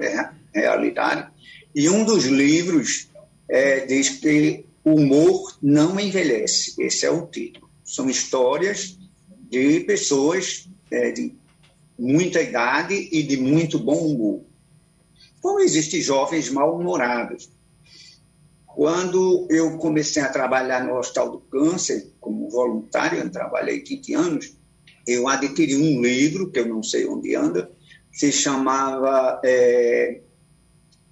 realidade, 0.52 1.30
e 1.74 1.88
um 1.88 2.04
dos 2.04 2.24
livros 2.24 3.08
é, 3.48 3.86
diz 3.86 4.08
que 4.08 4.65
o 4.86 4.94
humor 4.94 5.58
não 5.60 5.98
envelhece. 5.98 6.80
Esse 6.80 7.06
é 7.06 7.10
o 7.10 7.26
título. 7.26 7.68
São 7.84 8.08
histórias 8.08 8.96
de 9.50 9.80
pessoas 9.80 10.68
é, 10.92 11.10
de 11.10 11.34
muita 11.98 12.40
idade 12.40 12.94
e 13.10 13.24
de 13.24 13.36
muito 13.36 13.80
bom 13.80 13.98
humor. 13.98 14.44
Então, 15.36 15.58
existem 15.58 16.00
jovens 16.00 16.48
mal-humorados. 16.50 17.50
Quando 18.64 19.48
eu 19.50 19.76
comecei 19.76 20.22
a 20.22 20.28
trabalhar 20.28 20.84
no 20.84 20.96
Hospital 20.96 21.32
do 21.32 21.38
Câncer, 21.40 22.12
como 22.20 22.48
voluntário, 22.48 23.18
eu 23.18 23.28
trabalhei 23.28 23.82
20 23.82 24.14
anos, 24.14 24.56
eu 25.04 25.26
adquiri 25.26 25.74
um 25.74 26.00
livro, 26.00 26.48
que 26.48 26.60
eu 26.60 26.68
não 26.68 26.84
sei 26.84 27.08
onde 27.08 27.34
anda, 27.34 27.68
se 28.12 28.30
chamava 28.30 29.40
é, 29.44 30.20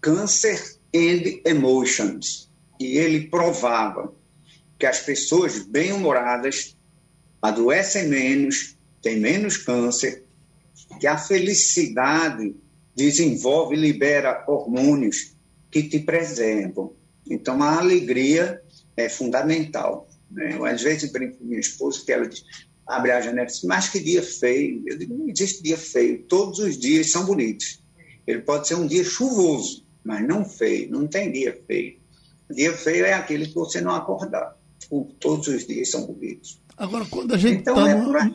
Cancer 0.01 0.79
and 0.95 1.41
Emotions. 1.45 2.54
E 2.79 2.99
ele 2.99 3.29
provava 3.29 4.13
que 4.79 4.87
as 4.87 5.01
pessoas 5.01 5.61
bem-humoradas 5.61 6.77
adoecem 7.41 8.09
menos, 8.09 8.77
têm 9.03 9.21
menos 9.21 9.57
câncer 9.57 10.25
que 10.99 11.07
a 11.07 11.17
felicidade 11.17 12.55
desenvolve 12.95 13.75
e 13.75 13.81
libera 13.81 14.45
hormônios 14.47 15.35
que 15.71 15.83
te 15.83 15.99
preservam. 15.99 16.95
Então, 17.29 17.63
a 17.63 17.79
alegria 17.79 18.61
é 18.97 19.09
fundamental. 19.09 20.09
Né? 20.31 20.55
Eu, 20.55 20.65
às 20.65 20.83
vezes, 20.83 21.11
brinco 21.11 21.39
com 21.39 21.45
minha 21.45 21.61
esposa, 21.61 22.05
que 22.05 22.13
ela 22.13 22.29
diz, 22.29 22.45
abre 22.87 23.11
a 23.11 23.21
janela 23.21 23.49
e 23.49 23.51
diz, 23.51 23.63
mas 23.65 23.89
que 23.89 24.01
dia 24.01 24.23
feio. 24.23 24.83
Eu 24.87 24.99
digo, 24.99 25.15
não 25.17 25.29
existe 25.29 25.63
dia 25.63 25.77
feio, 25.77 26.23
todos 26.25 26.59
os 26.59 26.79
dias 26.79 27.11
são 27.11 27.25
bonitos. 27.25 27.83
Ele 28.27 28.41
pode 28.41 28.69
ser 28.69 28.75
um 28.75 28.87
dia 28.87 29.05
chuvoso, 29.05 29.85
mas 30.03 30.27
não 30.27 30.45
feio, 30.45 30.91
não 30.91 31.07
tem 31.07 31.31
dia 31.33 31.61
feio. 31.67 31.99
Dia 32.51 32.77
feio 32.77 33.05
é 33.05 33.15
aquele 33.15 33.47
que 33.47 33.55
você 33.55 33.81
não 33.81 33.95
acordar. 33.95 34.57
Todos 35.19 35.49
os 35.49 35.67
dias 35.67 35.91
são 35.91 36.07
bonitos. 36.07 36.61
Agora, 36.77 37.05
quando 37.07 37.35
a 37.35 37.39
gente 37.39 37.61
então, 37.61 37.75
tá 37.75 37.91
é 37.91 37.95
numa. 37.95 38.33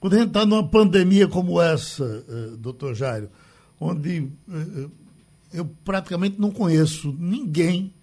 Quando 0.00 0.14
a 0.14 0.18
gente 0.18 0.28
está 0.28 0.44
numa 0.44 0.68
pandemia 0.68 1.28
como 1.28 1.60
essa, 1.60 2.04
uh, 2.04 2.56
doutor 2.56 2.94
Jairo, 2.94 3.30
onde 3.80 4.20
uh, 4.20 4.90
eu 5.52 5.64
praticamente 5.84 6.38
não 6.38 6.50
conheço 6.50 7.14
ninguém 7.18 7.94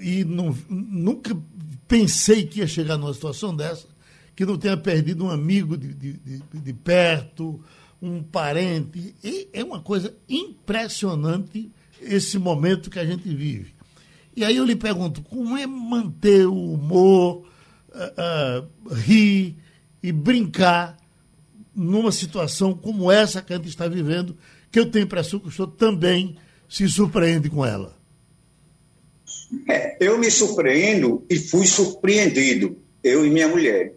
e 0.00 0.24
não, 0.24 0.56
nunca 0.68 1.36
pensei 1.86 2.46
que 2.46 2.60
ia 2.60 2.66
chegar 2.66 2.96
numa 2.96 3.14
situação 3.14 3.54
dessa, 3.54 3.86
que 4.36 4.44
não 4.44 4.58
tenha 4.58 4.76
perdido 4.76 5.24
um 5.24 5.30
amigo 5.30 5.76
de, 5.76 5.92
de, 5.94 6.12
de, 6.12 6.42
de 6.52 6.72
perto, 6.72 7.62
um 8.00 8.22
parente. 8.22 9.14
E 9.24 9.48
é 9.52 9.64
uma 9.64 9.80
coisa 9.80 10.14
impressionante 10.28 11.70
esse 12.00 12.38
momento 12.38 12.90
que 12.90 12.98
a 12.98 13.06
gente 13.06 13.28
vive. 13.34 13.74
E 14.38 14.44
aí 14.44 14.56
eu 14.56 14.64
lhe 14.64 14.76
pergunto, 14.76 15.20
como 15.20 15.58
é 15.58 15.66
manter 15.66 16.46
o 16.46 16.54
humor, 16.74 17.44
uh, 17.88 18.62
uh, 18.88 18.94
rir 18.94 19.56
e 20.00 20.12
brincar 20.12 20.96
numa 21.74 22.12
situação 22.12 22.72
como 22.72 23.10
essa 23.10 23.42
que 23.42 23.52
a 23.52 23.56
gente 23.56 23.68
está 23.68 23.88
vivendo, 23.88 24.36
que 24.70 24.78
eu 24.78 24.88
tenho 24.92 25.06
impressão 25.06 25.40
que 25.40 25.48
o 25.48 25.50
senhor 25.50 25.66
também 25.72 26.36
se 26.68 26.88
surpreende 26.88 27.50
com 27.50 27.66
ela? 27.66 27.98
É, 29.68 29.96
eu 29.98 30.16
me 30.16 30.30
surpreendo 30.30 31.26
e 31.28 31.36
fui 31.36 31.66
surpreendido, 31.66 32.78
eu 33.02 33.26
e 33.26 33.30
minha 33.30 33.48
mulher. 33.48 33.96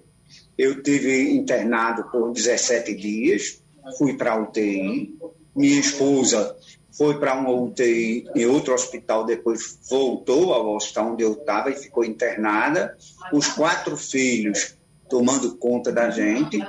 Eu 0.58 0.82
tive 0.82 1.34
internado 1.34 2.06
por 2.06 2.34
17 2.34 2.96
dias, 2.96 3.62
fui 3.96 4.16
para 4.16 4.32
a 4.32 4.42
UTI, 4.42 5.16
minha 5.56 5.80
esposa 5.80 6.58
foi 6.92 7.20
para 7.20 7.36
uma 7.36 7.52
UTI 7.52 8.28
em 8.36 8.46
outro 8.46 8.74
hospital, 8.74 9.26
depois 9.26 9.80
voltou 9.90 10.54
ao 10.54 10.76
hospital 10.76 11.14
onde 11.14 11.24
eu 11.24 11.34
estava 11.34 11.70
e 11.70 11.76
ficou 11.76 12.04
internada. 12.04 12.98
Os 13.32 13.48
quatro 13.48 13.96
filhos 13.96 14.76
tomando 15.10 15.58
conta 15.58 15.92
da 15.92 16.10
gente. 16.10 16.60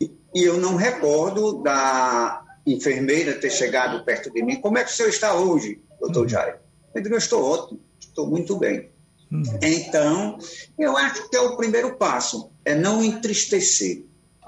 E 0.00 0.42
eu 0.42 0.58
não 0.58 0.76
recordo 0.76 1.62
da 1.62 2.42
enfermeira 2.66 3.34
ter 3.34 3.50
chegado 3.50 4.04
perto 4.04 4.30
de 4.30 4.42
mim. 4.42 4.60
Como 4.60 4.78
é 4.78 4.84
que 4.84 4.90
o 4.90 4.94
senhor 4.94 5.08
está 5.08 5.34
hoje, 5.34 5.80
doutor 6.00 6.28
Jair? 6.28 6.58
Eu 6.94 7.02
digo, 7.02 7.14
eu 7.14 7.18
estou 7.18 7.42
ótimo, 7.44 7.80
estou 7.98 8.26
muito 8.26 8.56
bem. 8.56 8.90
Hum. 9.30 9.42
Então, 9.62 10.38
eu 10.78 10.96
acho 10.96 11.28
que 11.28 11.36
é 11.36 11.40
o 11.40 11.56
primeiro 11.56 11.96
passo, 11.96 12.50
é 12.64 12.74
não 12.74 13.02
entristecer. 13.02 14.04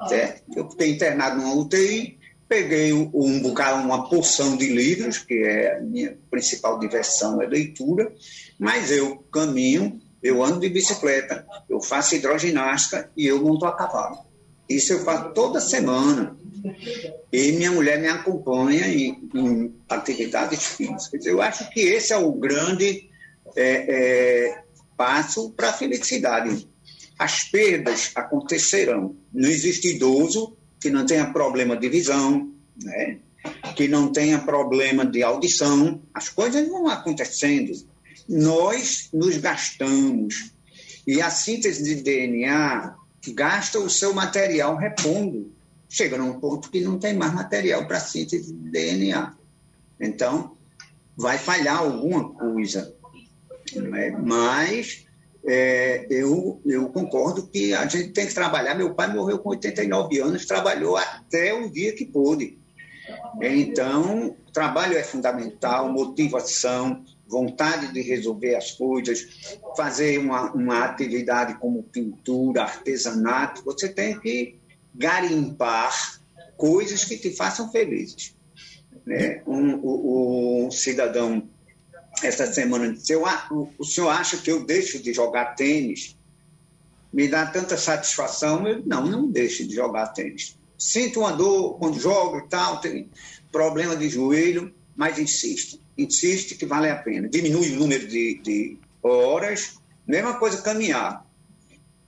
Certo? 0.08 0.42
Eu 0.54 0.70
fiquei 0.70 0.90
internado 0.90 1.40
numa 1.40 1.54
UTI, 1.54 2.18
peguei 2.48 2.92
um 2.92 3.40
bocado, 3.40 3.82
uma 3.82 4.08
porção 4.08 4.56
de 4.56 4.68
livros, 4.68 5.18
que 5.18 5.34
é 5.34 5.76
a 5.76 5.80
minha 5.80 6.16
principal 6.30 6.78
diversão, 6.78 7.40
é 7.40 7.46
leitura, 7.46 8.12
mas 8.58 8.90
eu 8.90 9.16
caminho, 9.32 10.00
eu 10.22 10.42
ando 10.42 10.60
de 10.60 10.68
bicicleta, 10.68 11.46
eu 11.68 11.80
faço 11.80 12.14
hidroginástica 12.14 13.10
e 13.16 13.26
eu 13.26 13.42
monto 13.42 13.66
a 13.66 13.72
cavalo. 13.72 14.18
Isso 14.68 14.92
eu 14.92 15.00
faço 15.04 15.34
toda 15.34 15.60
semana. 15.60 16.36
E 17.30 17.52
minha 17.52 17.70
mulher 17.70 18.00
me 18.00 18.08
acompanha 18.08 18.86
em, 18.86 19.28
em 19.34 19.74
atividades 19.88 20.64
físicas. 20.64 21.26
Eu 21.26 21.42
acho 21.42 21.68
que 21.70 21.80
esse 21.80 22.12
é 22.12 22.16
o 22.16 22.32
grande 22.32 23.10
é, 23.54 24.46
é, 24.46 24.62
passo 24.96 25.50
para 25.50 25.68
a 25.68 25.72
felicidade. 25.72 26.66
As 27.18 27.44
perdas 27.44 28.10
acontecerão. 28.14 29.14
Não 29.32 29.48
existe 29.48 29.94
idoso 29.94 30.56
que 30.84 30.90
não 30.90 31.06
tenha 31.06 31.32
problema 31.32 31.74
de 31.78 31.88
visão, 31.88 32.52
né? 32.76 33.16
que 33.74 33.88
não 33.88 34.12
tenha 34.12 34.38
problema 34.38 35.06
de 35.06 35.22
audição. 35.22 36.02
As 36.12 36.28
coisas 36.28 36.68
vão 36.68 36.88
acontecendo. 36.88 37.72
Nós 38.28 39.08
nos 39.10 39.38
gastamos. 39.38 40.52
E 41.06 41.22
a 41.22 41.30
síntese 41.30 41.82
de 41.82 42.02
DNA 42.02 42.96
gasta 43.28 43.78
o 43.78 43.88
seu 43.88 44.12
material 44.12 44.76
repondo. 44.76 45.50
Chega 45.88 46.18
num 46.18 46.38
ponto 46.38 46.70
que 46.70 46.82
não 46.82 46.98
tem 46.98 47.14
mais 47.14 47.32
material 47.32 47.86
para 47.86 47.98
síntese 47.98 48.52
de 48.52 48.70
DNA. 48.70 49.34
Então, 49.98 50.54
vai 51.16 51.38
falhar 51.38 51.78
alguma 51.78 52.28
coisa. 52.28 52.94
Né? 53.74 54.10
Mas 54.10 55.03
é, 55.46 56.06
eu, 56.10 56.60
eu 56.64 56.88
concordo 56.88 57.46
que 57.46 57.74
a 57.74 57.86
gente 57.86 58.12
tem 58.12 58.26
que 58.26 58.34
trabalhar. 58.34 58.74
Meu 58.74 58.94
pai 58.94 59.12
morreu 59.12 59.38
com 59.38 59.50
89 59.50 60.18
anos, 60.20 60.46
trabalhou 60.46 60.96
até 60.96 61.52
o 61.52 61.70
dia 61.70 61.94
que 61.94 62.04
pôde. 62.04 62.58
Então, 63.42 64.34
trabalho 64.52 64.96
é 64.96 65.02
fundamental, 65.02 65.92
motivação, 65.92 67.04
vontade 67.26 67.92
de 67.92 68.00
resolver 68.00 68.54
as 68.54 68.72
coisas, 68.72 69.58
fazer 69.76 70.18
uma, 70.18 70.52
uma 70.52 70.84
atividade 70.84 71.58
como 71.58 71.82
pintura, 71.82 72.62
artesanato. 72.62 73.62
Você 73.64 73.88
tem 73.88 74.18
que 74.18 74.56
garimpar 74.94 75.92
coisas 76.56 77.04
que 77.04 77.18
te 77.18 77.30
façam 77.30 77.70
felizes. 77.70 78.34
Né? 79.04 79.42
Um, 79.46 79.74
o, 79.74 80.66
o 80.66 80.70
cidadão 80.70 81.48
esta 82.22 82.50
semana 82.52 82.92
disse: 82.92 83.14
o, 83.16 83.68
o 83.78 83.84
senhor 83.84 84.10
acha 84.10 84.36
que 84.38 84.50
eu 84.50 84.64
deixo 84.64 85.02
de 85.02 85.12
jogar 85.12 85.54
tênis? 85.54 86.16
Me 87.12 87.28
dá 87.28 87.46
tanta 87.46 87.76
satisfação. 87.76 88.66
Eu, 88.66 88.82
não, 88.84 89.06
não 89.06 89.30
deixe 89.30 89.64
de 89.64 89.74
jogar 89.74 90.08
tênis. 90.08 90.56
Sinto 90.76 91.20
uma 91.20 91.32
dor 91.32 91.78
quando 91.78 91.98
jogo 91.98 92.38
e 92.38 92.48
tal, 92.48 92.80
tem 92.80 93.08
problema 93.50 93.96
de 93.96 94.08
joelho, 94.08 94.74
mas 94.96 95.18
insisto. 95.18 95.78
Insiste 95.96 96.56
que 96.56 96.66
vale 96.66 96.90
a 96.90 96.96
pena. 96.96 97.28
Diminui 97.28 97.72
o 97.72 97.78
número 97.78 98.06
de, 98.08 98.40
de 98.42 98.78
horas. 99.02 99.78
Mesma 100.06 100.34
coisa 100.34 100.60
caminhar. 100.60 101.24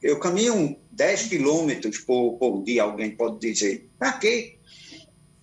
Eu 0.02 0.18
caminho 0.18 0.76
10 0.92 1.22
quilômetros 1.28 1.98
por, 1.98 2.34
por 2.34 2.62
dia, 2.64 2.82
alguém 2.82 3.10
pode 3.12 3.38
dizer. 3.38 3.88
Para 3.98 4.12
quê? 4.12 4.58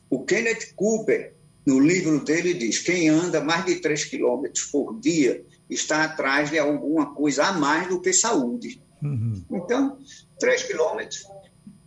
O 0.10 0.24
Kenneth 0.24 0.74
Cooper 0.76 1.33
no 1.66 1.80
livro 1.80 2.24
dele 2.24 2.54
diz: 2.54 2.80
quem 2.80 3.10
anda 3.10 3.44
mais 3.44 3.66
de 3.66 3.76
3 3.76 4.06
quilômetros 4.06 4.66
por 4.66 5.00
dia 5.00 5.46
está 5.70 6.04
atrás 6.04 6.50
de 6.50 6.60
alguma 6.60 7.14
coisa 7.14 7.46
a 7.46 7.54
mais 7.54 7.88
do 7.88 8.02
que 8.02 8.14
saúde. 8.14 8.82
Uhum. 9.02 9.44
Então, 9.52 9.98
3 10.40 10.64
quilômetros, 10.64 11.24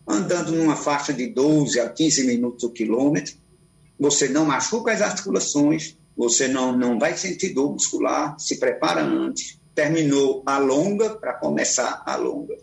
andando 0.07 0.53
numa 0.53 0.77
faixa 0.77 1.13
de 1.13 1.29
12 1.29 1.79
a 1.81 1.89
15 1.89 2.27
minutos 2.27 2.65
o 2.65 2.71
quilômetro, 2.71 3.35
você 3.99 4.29
não 4.29 4.45
machuca 4.45 4.93
as 4.93 5.03
articulações, 5.03 5.97
você 6.17 6.49
não, 6.49 6.77
não 6.77 6.99
vai 6.99 7.17
sentir 7.17 7.53
dor 7.53 7.73
muscular, 7.73 8.39
se 8.39 8.59
prepara 8.59 9.03
antes. 9.03 9.59
Terminou 9.75 10.43
a 10.47 10.57
longa 10.57 11.11
para 11.11 11.35
começar 11.35 12.03
a 12.07 12.17
longa. 12.17 12.57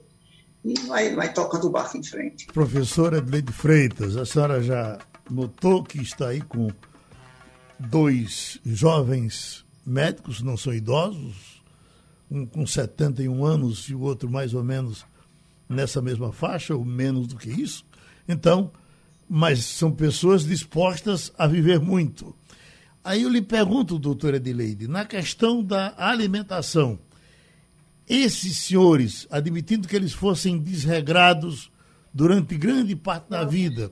E 0.65 0.73
vai, 0.87 1.13
vai 1.13 1.31
tocando 1.31 1.67
o 1.67 1.69
barco 1.69 1.97
em 1.97 2.03
frente. 2.03 2.47
Professora 2.47 3.19
Edleide 3.19 3.51
Freitas, 3.51 4.17
a 4.17 4.25
senhora 4.25 4.63
já 4.63 4.97
notou 5.29 5.83
que 5.83 6.01
está 6.01 6.29
aí 6.29 6.41
com 6.41 6.69
dois 7.89 8.59
jovens 8.65 9.65
médicos, 9.85 10.41
não 10.41 10.55
são 10.55 10.73
idosos, 10.73 11.61
um 12.29 12.45
com 12.45 12.65
71 12.65 13.45
anos 13.45 13.89
e 13.89 13.93
o 13.93 14.01
outro 14.01 14.29
mais 14.29 14.53
ou 14.53 14.63
menos 14.63 15.05
nessa 15.67 16.01
mesma 16.01 16.31
faixa, 16.31 16.75
ou 16.75 16.85
menos 16.85 17.27
do 17.27 17.35
que 17.35 17.49
isso. 17.49 17.85
Então, 18.27 18.71
mas 19.29 19.63
são 19.63 19.91
pessoas 19.91 20.45
dispostas 20.45 21.31
a 21.37 21.47
viver 21.47 21.79
muito. 21.79 22.35
Aí 23.03 23.23
eu 23.23 23.29
lhe 23.29 23.41
pergunto, 23.41 23.99
doutora 23.99 24.37
Edileide, 24.37 24.87
na 24.87 25.05
questão 25.05 25.63
da 25.63 25.93
alimentação, 25.97 26.97
esses 28.07 28.57
senhores, 28.57 29.27
admitindo 29.29 29.87
que 29.87 29.95
eles 29.95 30.13
fossem 30.13 30.57
desregrados 30.57 31.69
durante 32.13 32.57
grande 32.57 32.95
parte 32.95 33.29
da 33.29 33.43
vida, 33.43 33.91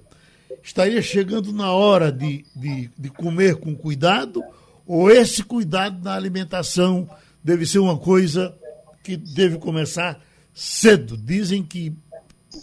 estaria 0.64 1.02
chegando 1.02 1.52
na 1.52 1.72
hora 1.72 2.12
de, 2.12 2.46
de, 2.56 2.90
de 2.98 3.10
comer 3.10 3.56
com 3.56 3.76
cuidado, 3.76 4.44
ou 4.86 5.10
esse 5.10 5.44
cuidado 5.44 6.04
na 6.04 6.14
alimentação 6.14 7.10
deve 7.44 7.66
ser 7.66 7.80
uma 7.80 7.98
coisa 7.98 8.56
que 9.04 9.16
deve 9.18 9.58
começar 9.58 10.22
cedo. 10.54 11.18
Dizem 11.18 11.64
que 11.64 11.94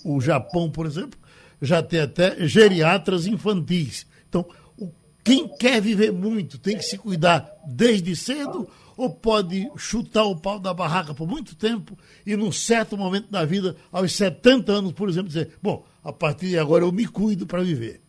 o 0.05 0.21
Japão, 0.21 0.71
por 0.71 0.87
exemplo, 0.87 1.19
já 1.61 1.83
tem 1.83 2.01
até 2.01 2.47
geriatras 2.47 3.27
infantis. 3.27 4.07
Então, 4.29 4.47
quem 5.25 5.49
quer 5.49 5.81
viver 5.81 6.13
muito 6.13 6.59
tem 6.59 6.77
que 6.77 6.85
se 6.85 6.97
cuidar 6.97 7.51
desde 7.67 8.15
cedo 8.15 8.69
ou 8.99 9.09
pode 9.09 9.71
chutar 9.77 10.25
o 10.25 10.35
pau 10.35 10.59
da 10.59 10.75
barraca 10.75 11.15
por 11.15 11.29
muito 11.29 11.55
tempo 11.55 11.97
e 12.27 12.37
num 12.37 12.51
certo 12.51 12.99
momento 12.99 13.31
da 13.31 13.45
vida, 13.45 13.77
aos 13.93 14.15
70 14.17 14.73
anos, 14.73 14.93
por 14.93 15.09
exemplo, 15.09 15.29
dizer, 15.29 15.57
bom, 15.63 15.87
a 16.03 16.13
partir 16.13 16.49
de 16.49 16.59
agora 16.59 16.85
eu 16.85 16.91
me 16.91 17.07
cuido 17.07 17.47
para 17.47 17.63
viver. 17.63 18.03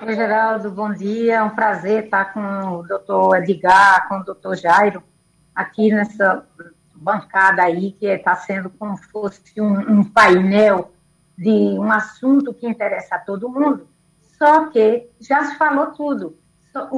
Oi, 0.00 0.14
Geraldo, 0.14 0.70
bom 0.70 0.92
dia. 0.92 1.34
É 1.34 1.42
um 1.42 1.50
prazer 1.50 2.04
estar 2.04 2.32
com 2.32 2.40
o 2.78 2.82
doutor 2.84 3.36
Edgar, 3.38 4.08
com 4.08 4.20
o 4.20 4.24
doutor 4.24 4.56
Jairo, 4.56 5.02
aqui 5.52 5.90
nessa 5.90 6.46
bancada 6.94 7.64
aí, 7.64 7.90
que 7.90 8.06
está 8.06 8.36
sendo 8.36 8.70
como 8.70 8.96
se 8.96 9.08
fosse 9.08 9.60
um, 9.60 9.72
um 9.72 10.04
painel 10.04 10.92
de 11.36 11.50
um 11.50 11.90
assunto 11.90 12.54
que 12.54 12.68
interessa 12.68 13.16
a 13.16 13.18
todo 13.18 13.48
mundo. 13.48 13.88
Só 14.38 14.66
que 14.66 15.08
já 15.20 15.46
se 15.46 15.56
falou 15.56 15.86
tudo 15.86 16.41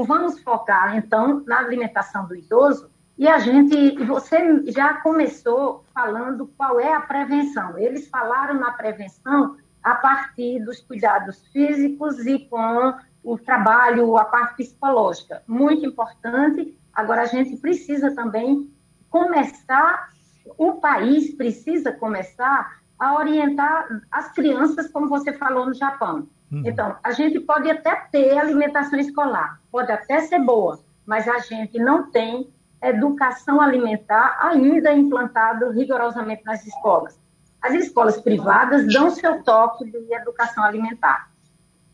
vamos 0.06 0.40
focar, 0.40 0.96
então, 0.96 1.42
na 1.46 1.58
alimentação 1.58 2.26
do 2.26 2.34
idoso, 2.34 2.90
e 3.16 3.28
a 3.28 3.38
gente, 3.38 3.96
você 4.04 4.70
já 4.72 4.94
começou 4.94 5.84
falando 5.94 6.50
qual 6.56 6.80
é 6.80 6.92
a 6.92 7.00
prevenção. 7.00 7.78
Eles 7.78 8.08
falaram 8.08 8.54
na 8.54 8.72
prevenção 8.72 9.56
a 9.82 9.94
partir 9.94 10.58
dos 10.64 10.80
cuidados 10.80 11.46
físicos 11.52 12.26
e 12.26 12.40
com 12.40 12.94
o 13.22 13.38
trabalho, 13.38 14.16
a 14.16 14.24
parte 14.24 14.56
psicológica. 14.56 15.42
Muito 15.46 15.86
importante. 15.86 16.76
Agora, 16.92 17.22
a 17.22 17.26
gente 17.26 17.56
precisa 17.56 18.14
também 18.14 18.68
começar, 19.08 20.10
o 20.58 20.72
país 20.74 21.34
precisa 21.36 21.92
começar 21.92 22.80
a 23.04 23.14
orientar 23.18 23.86
as 24.10 24.32
crianças, 24.32 24.88
como 24.90 25.08
você 25.08 25.32
falou 25.32 25.66
no 25.66 25.74
Japão. 25.74 26.26
Uhum. 26.50 26.62
Então, 26.64 26.96
a 27.02 27.12
gente 27.12 27.38
pode 27.40 27.70
até 27.70 27.94
ter 28.10 28.38
alimentação 28.38 28.98
escolar, 28.98 29.60
pode 29.70 29.92
até 29.92 30.20
ser 30.20 30.38
boa, 30.38 30.80
mas 31.04 31.28
a 31.28 31.38
gente 31.38 31.78
não 31.78 32.10
tem 32.10 32.50
educação 32.82 33.60
alimentar 33.60 34.38
ainda 34.40 34.92
implantado 34.92 35.70
rigorosamente 35.70 36.44
nas 36.44 36.66
escolas. 36.66 37.18
As 37.60 37.74
escolas 37.74 38.20
privadas 38.20 38.92
dão 38.92 39.10
seu 39.10 39.42
toque 39.42 39.90
de 39.90 40.14
educação 40.14 40.64
alimentar. 40.64 41.30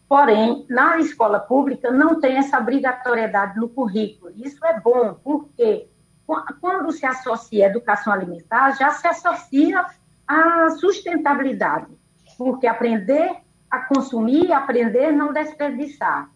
Porém, 0.08 0.66
na 0.68 0.98
escola 0.98 1.38
pública 1.38 1.90
não 1.90 2.20
tem 2.20 2.36
essa 2.36 2.58
obrigatoriedade 2.58 3.58
no 3.58 3.68
currículo. 3.68 4.32
Isso 4.36 4.64
é 4.66 4.80
bom, 4.80 5.14
porque 5.22 5.88
quando 6.60 6.90
se 6.90 7.06
associa 7.06 7.66
a 7.66 7.70
educação 7.70 8.12
alimentar, 8.12 8.72
já 8.72 8.90
se 8.90 9.06
associa 9.06 9.86
à 10.30 10.70
sustentabilidade. 10.70 11.86
Porque 12.38 12.66
aprender 12.66 13.36
a 13.70 13.80
consumir, 13.80 14.52
aprender, 14.52 15.12
não 15.12 15.32
desperdiçar. 15.32 16.30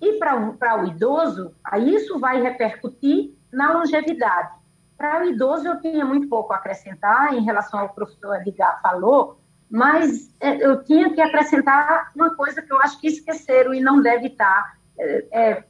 E 0.00 0.18
para 0.18 0.82
o 0.82 0.86
idoso, 0.86 1.52
isso 1.78 2.18
vai 2.18 2.40
repercutir 2.40 3.34
na 3.52 3.72
longevidade. 3.72 4.50
Para 4.96 5.22
o 5.22 5.28
idoso, 5.28 5.66
eu 5.66 5.80
tinha 5.80 6.04
muito 6.04 6.28
pouco 6.28 6.52
a 6.52 6.56
acrescentar 6.56 7.34
em 7.34 7.44
relação 7.44 7.80
ao 7.80 7.86
que 7.86 7.92
o 7.92 7.94
professor 7.94 8.36
Edgar 8.40 8.80
falou, 8.82 9.40
mas 9.70 10.32
é, 10.40 10.64
eu 10.64 10.82
tinha 10.84 11.12
que 11.12 11.20
acrescentar 11.20 12.10
uma 12.14 12.34
coisa 12.34 12.62
que 12.62 12.72
eu 12.72 12.80
acho 12.80 13.00
que 13.00 13.08
esqueceram 13.08 13.74
e 13.74 13.80
não 13.80 14.00
deve 14.00 14.28
estar 14.28 14.78
é, 14.98 15.24
é, 15.32 15.64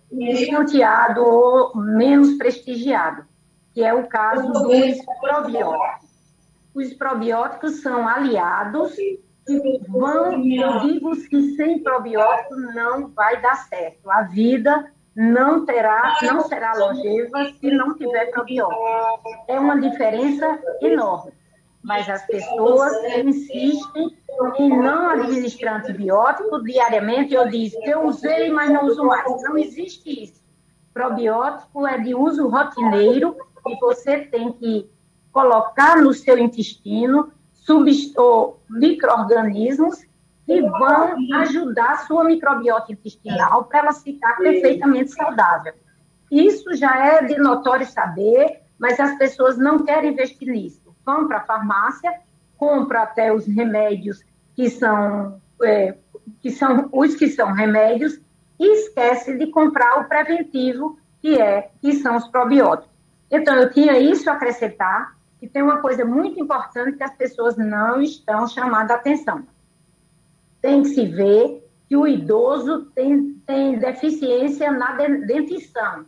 ou 1.18 1.76
menos 1.76 2.36
prestigiado, 2.38 3.26
que 3.74 3.82
é 3.82 3.92
o 3.92 4.06
caso 4.06 4.50
dos 4.50 5.04
probióticos. 5.20 6.07
Os 6.78 6.94
probióticos 6.94 7.82
são 7.82 8.06
aliados 8.06 8.94
vão, 9.88 10.44
eu 10.44 10.78
digo 10.80 11.10
que 11.28 11.56
sem 11.56 11.82
probiótico 11.82 12.54
não 12.54 13.08
vai 13.08 13.40
dar 13.40 13.56
certo. 13.68 14.08
A 14.08 14.22
vida 14.22 14.88
não 15.12 15.66
terá, 15.66 16.16
não 16.22 16.42
será 16.42 16.74
longeva 16.74 17.50
se 17.58 17.68
não 17.72 17.96
tiver 17.96 18.26
probiótico. 18.26 18.80
É 19.48 19.58
uma 19.58 19.80
diferença 19.80 20.56
enorme. 20.80 21.32
Mas 21.82 22.08
as 22.08 22.24
pessoas 22.26 22.92
insistem 23.24 24.16
em 24.58 24.68
não 24.68 25.10
administrar 25.10 25.80
antibiótico 25.80 26.62
diariamente. 26.62 27.34
Eu 27.34 27.48
disse 27.48 27.76
eu 27.84 28.04
usei, 28.04 28.50
mas 28.50 28.70
não 28.70 28.86
uso 28.86 29.02
mais. 29.04 29.26
Não 29.42 29.58
existe 29.58 30.24
isso. 30.24 30.40
Probiótico 30.94 31.88
é 31.88 31.98
de 31.98 32.14
uso 32.14 32.46
rotineiro 32.46 33.36
e 33.66 33.76
você 33.80 34.18
tem 34.18 34.52
que 34.52 34.88
colocar 35.32 35.96
no 35.96 36.12
seu 36.12 36.38
intestino 36.38 37.32
micro-organismos 38.68 40.06
que 40.46 40.62
vão 40.62 41.16
ajudar 41.34 41.90
a 41.90 41.98
sua 41.98 42.24
microbiota 42.24 42.90
intestinal 42.90 43.64
para 43.64 43.80
ela 43.80 43.92
ficar 43.92 44.36
perfeitamente 44.36 45.12
saudável. 45.12 45.74
Isso 46.30 46.74
já 46.74 46.96
é 46.96 47.22
de 47.24 47.38
notório 47.38 47.86
saber, 47.86 48.62
mas 48.78 48.98
as 48.98 49.18
pessoas 49.18 49.58
não 49.58 49.84
querem 49.84 50.12
investir 50.12 50.48
nisso. 50.48 50.94
Vão 51.04 51.28
para 51.28 51.38
a 51.38 51.44
farmácia, 51.44 52.20
compram 52.56 53.02
até 53.02 53.32
os 53.32 53.46
remédios 53.46 54.24
que 54.56 54.70
são, 54.70 55.40
é, 55.62 55.94
que 56.40 56.50
são 56.50 56.88
os 56.92 57.14
que 57.14 57.28
são 57.28 57.52
remédios 57.52 58.18
e 58.58 58.66
esquece 58.74 59.36
de 59.36 59.46
comprar 59.48 60.00
o 60.00 60.08
preventivo, 60.08 60.98
que 61.20 61.38
é 61.38 61.70
que 61.80 61.94
são 61.94 62.16
os 62.16 62.26
probióticos. 62.28 62.96
Então, 63.30 63.54
eu 63.54 63.70
tinha 63.70 63.98
isso 63.98 64.28
a 64.30 64.32
acrescentar 64.32 65.17
que 65.38 65.48
tem 65.48 65.62
uma 65.62 65.80
coisa 65.80 66.04
muito 66.04 66.40
importante 66.40 66.96
que 66.96 67.04
as 67.04 67.14
pessoas 67.14 67.56
não 67.56 68.02
estão 68.02 68.46
chamando 68.48 68.90
a 68.90 68.94
atenção. 68.94 69.44
Tem 70.60 70.82
que 70.82 70.88
se 70.88 71.06
ver 71.06 71.64
que 71.88 71.96
o 71.96 72.06
idoso 72.06 72.86
tem, 72.94 73.34
tem 73.46 73.78
deficiência 73.78 74.70
na 74.70 74.92
dentição. 74.92 76.04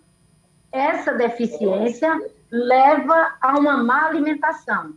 Essa 0.73 1.14
deficiência 1.14 2.21
leva 2.51 3.35
a 3.40 3.59
uma 3.59 3.83
má 3.83 4.07
alimentação. 4.07 4.95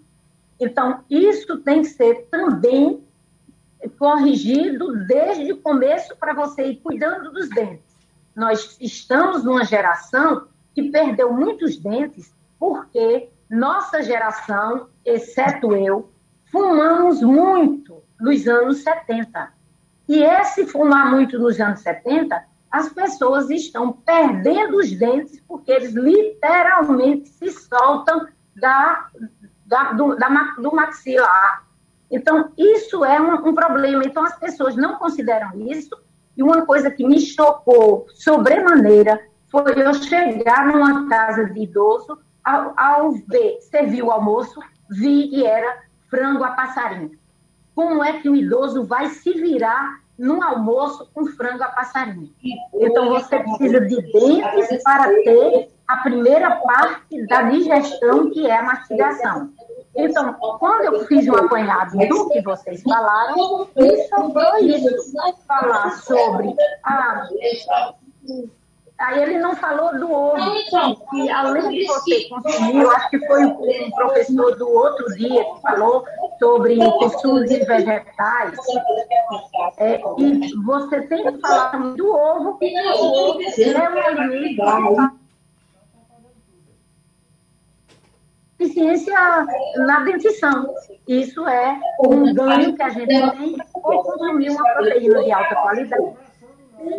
Então, 0.59 1.03
isso 1.09 1.57
tem 1.59 1.81
que 1.81 1.89
ser 1.89 2.27
também 2.29 3.03
corrigido 3.97 5.05
desde 5.05 5.51
o 5.51 5.57
começo 5.57 6.15
para 6.15 6.33
você 6.33 6.67
ir 6.67 6.75
cuidando 6.77 7.31
dos 7.31 7.49
dentes. 7.49 7.93
Nós 8.35 8.77
estamos 8.79 9.43
numa 9.43 9.63
geração 9.63 10.47
que 10.73 10.89
perdeu 10.89 11.31
muitos 11.33 11.77
dentes 11.77 12.33
porque 12.59 13.29
nossa 13.53 14.01
geração, 14.01 14.87
exceto 15.05 15.75
eu, 15.75 16.11
fumamos 16.51 17.21
muito 17.21 18.01
nos 18.19 18.47
anos 18.47 18.81
70. 18.81 19.53
E 20.09 20.23
esse 20.23 20.65
fumar 20.65 21.11
muito 21.11 21.37
nos 21.37 21.59
anos 21.59 21.81
70, 21.81 22.43
as 22.71 22.89
pessoas 22.89 23.51
estão 23.51 23.93
perdendo 23.93 24.77
os 24.77 24.91
dentes 24.91 25.39
porque 25.47 25.71
eles 25.71 25.93
literalmente 25.93 27.29
se 27.29 27.51
soltam 27.51 28.27
da, 28.55 29.07
da, 29.67 29.93
do, 29.93 30.15
da, 30.15 30.27
do 30.57 30.75
maxilar. 30.75 31.67
Então, 32.09 32.51
isso 32.57 33.05
é 33.05 33.21
um, 33.21 33.35
um 33.49 33.53
problema. 33.53 34.03
Então, 34.03 34.23
as 34.23 34.35
pessoas 34.39 34.75
não 34.75 34.97
consideram 34.97 35.51
isso. 35.69 35.95
E 36.35 36.41
uma 36.41 36.65
coisa 36.65 36.89
que 36.89 37.07
me 37.07 37.19
chocou 37.19 38.07
sobremaneira 38.15 39.19
foi 39.51 39.73
eu 39.79 39.93
chegar 39.93 40.65
numa 40.65 41.07
casa 41.07 41.45
de 41.45 41.61
idoso 41.61 42.17
ao, 42.43 43.11
ver, 43.27 43.59
servir 43.61 44.03
o 44.03 44.11
almoço, 44.11 44.59
vi 44.89 45.29
que 45.29 45.45
era 45.45 45.83
frango 46.09 46.43
a 46.43 46.51
passarinho. 46.51 47.11
Como 47.75 48.03
é 48.03 48.19
que 48.19 48.29
o 48.29 48.35
idoso 48.35 48.83
vai 48.85 49.09
se 49.09 49.33
virar 49.33 50.01
num 50.17 50.43
almoço 50.43 51.09
com 51.13 51.25
frango 51.25 51.63
a 51.63 51.69
passarinho? 51.69 52.29
Então, 52.73 53.09
você 53.09 53.39
precisa 53.39 53.81
de 53.81 54.01
dentes 54.11 54.83
para 54.83 55.07
ter 55.23 55.71
a 55.87 55.97
primeira 55.97 56.55
parte 56.57 57.25
da 57.27 57.43
digestão, 57.43 58.29
que 58.29 58.45
é 58.45 58.57
a 58.57 58.63
mastigação. 58.63 59.51
Então, 59.95 60.33
quando 60.59 60.85
eu 60.85 61.05
fiz 61.05 61.27
um 61.27 61.35
apanhado 61.35 61.97
do 61.97 62.29
que 62.29 62.41
vocês 62.41 62.81
falaram, 62.81 63.67
me 63.75 64.07
sobrou 64.07 64.57
isso. 64.57 65.13
Falar 65.47 65.91
sobre 66.01 66.55
a 66.83 67.27
Aí 69.03 69.21
ele 69.21 69.39
não 69.39 69.53
falou 69.55 69.97
do 69.99 70.09
ovo, 70.09 70.37
que 71.09 71.29
além 71.29 71.69
de 71.69 71.85
você 71.85 72.29
consumir, 72.29 72.81
eu 72.81 72.91
acho 72.91 73.09
que 73.09 73.27
foi 73.27 73.43
um 73.43 73.91
professor 73.91 74.55
do 74.55 74.69
outro 74.69 75.05
dia 75.15 75.43
que 75.43 75.61
falou 75.61 76.05
sobre 76.39 76.77
consumos 76.77 77.49
de 77.49 77.59
vegetais. 77.65 78.57
É, 79.77 79.99
e 80.17 80.55
você 80.63 81.01
tem 81.01 81.21
que 81.21 81.37
falar 81.39 81.77
do 81.95 82.15
ovo, 82.15 82.57
que 82.59 82.73
ovo 82.95 83.41
é 83.41 83.89
um 83.89 84.21
alimento 84.21 85.23
eficiência 88.63 89.45
na 89.75 89.99
dentição. 90.01 90.73
Isso 91.07 91.45
é 91.47 91.79
um 91.99 92.33
ganho 92.33 92.75
que 92.75 92.81
a 92.81 92.89
gente 92.89 93.07
tem 93.07 93.57
por 93.73 94.03
consumir 94.03 94.49
uma 94.49 94.73
proteína 94.73 95.23
de 95.23 95.31
alta 95.31 95.55
qualidade 95.55 96.13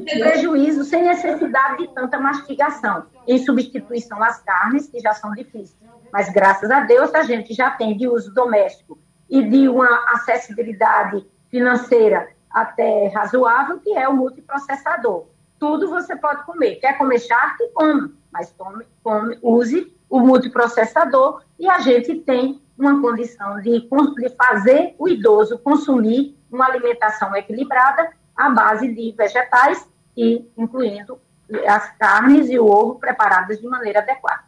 prejuízo 0.05 0.85
sem 0.85 1.03
necessidade 1.03 1.79
de 1.79 1.95
tanta 1.95 2.19
mastigação, 2.19 3.07
em 3.27 3.39
substituição 3.39 4.23
às 4.23 4.41
carnes, 4.43 4.89
que 4.89 5.01
já 5.01 5.13
são 5.13 5.33
difíceis. 5.33 5.77
Mas, 6.13 6.33
graças 6.33 6.71
a 6.71 6.81
Deus, 6.81 7.15
a 7.15 7.23
gente 7.23 7.53
já 7.55 7.71
tem 7.71 7.97
de 7.97 8.07
uso 8.07 8.33
doméstico 8.33 8.99
e 9.29 9.43
de 9.43 9.69
uma 9.69 9.89
acessibilidade 10.13 11.27
financeira 11.51 12.29
até 12.51 13.09
razoável, 13.09 13.81
que 13.81 13.93
é 13.97 14.09
o 14.09 14.15
multiprocessador. 14.15 15.27
Tudo 15.59 15.89
você 15.89 16.15
pode 16.15 16.45
comer. 16.45 16.77
Quer 16.77 16.97
comer 16.97 17.19
charque? 17.19 17.67
Come, 17.75 18.15
mas 18.33 18.51
tome, 18.51 18.87
come, 19.03 19.39
use 19.43 19.93
o 20.09 20.21
multiprocessador 20.21 21.43
e 21.59 21.69
a 21.69 21.81
gente 21.81 22.15
tem 22.21 22.63
uma 22.79 23.01
condição 23.01 23.61
de, 23.61 23.81
de 23.81 24.29
fazer 24.37 24.95
o 24.99 25.09
idoso 25.09 25.59
consumir 25.59 26.37
uma 26.51 26.67
alimentação 26.67 27.35
equilibrada 27.35 28.13
à 28.37 28.51
base 28.51 28.89
de 28.93 29.13
vegetais 29.13 29.87
e 30.17 30.45
incluindo 30.57 31.19
as 31.67 31.97
carnes 31.99 32.49
e 32.49 32.59
o 32.59 32.67
ovo 32.67 32.97
preparadas 32.97 33.61
de 33.61 33.67
maneira 33.67 34.01
adequada. 34.01 34.45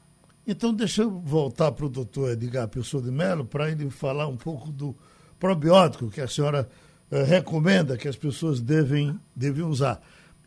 Então, 0.46 0.72
deixa 0.72 1.02
eu 1.02 1.10
voltar 1.10 1.72
para 1.72 1.86
o 1.86 1.88
doutor 1.88 2.30
Edgar 2.30 2.68
Pessoa 2.68 3.02
de 3.02 3.10
Mello 3.10 3.44
para 3.44 3.70
ele 3.70 3.90
falar 3.90 4.28
um 4.28 4.36
pouco 4.36 4.70
do 4.70 4.96
probiótico 5.38 6.08
que 6.08 6.20
a 6.20 6.28
senhora 6.28 6.68
eh, 7.10 7.22
recomenda 7.24 7.96
que 7.96 8.08
as 8.08 8.16
pessoas 8.16 8.60
devem, 8.60 9.18
devem 9.34 9.64
usar. 9.64 10.00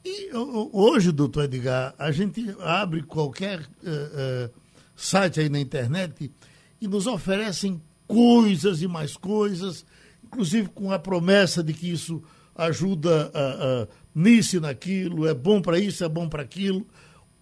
E 0.03 0.29
hoje, 0.33 1.11
doutor 1.11 1.43
Edgar, 1.43 1.93
a 1.99 2.11
gente 2.11 2.55
abre 2.61 3.03
qualquer 3.03 3.59
eh, 3.59 3.65
eh, 3.85 4.49
site 4.95 5.41
aí 5.41 5.49
na 5.49 5.59
internet 5.59 6.31
e 6.79 6.87
nos 6.87 7.05
oferecem 7.05 7.81
coisas 8.07 8.81
e 8.81 8.87
mais 8.87 9.17
coisas, 9.17 9.85
inclusive 10.23 10.69
com 10.69 10.91
a 10.91 10.97
promessa 10.97 11.61
de 11.61 11.73
que 11.73 11.91
isso 11.91 12.23
ajuda 12.65 13.31
a, 13.33 13.83
a, 13.83 13.87
nisso 14.13 14.57
e 14.57 14.59
naquilo, 14.59 15.27
é 15.27 15.33
bom 15.33 15.61
para 15.61 15.79
isso, 15.79 16.03
é 16.03 16.09
bom 16.09 16.27
para 16.27 16.43
aquilo. 16.43 16.85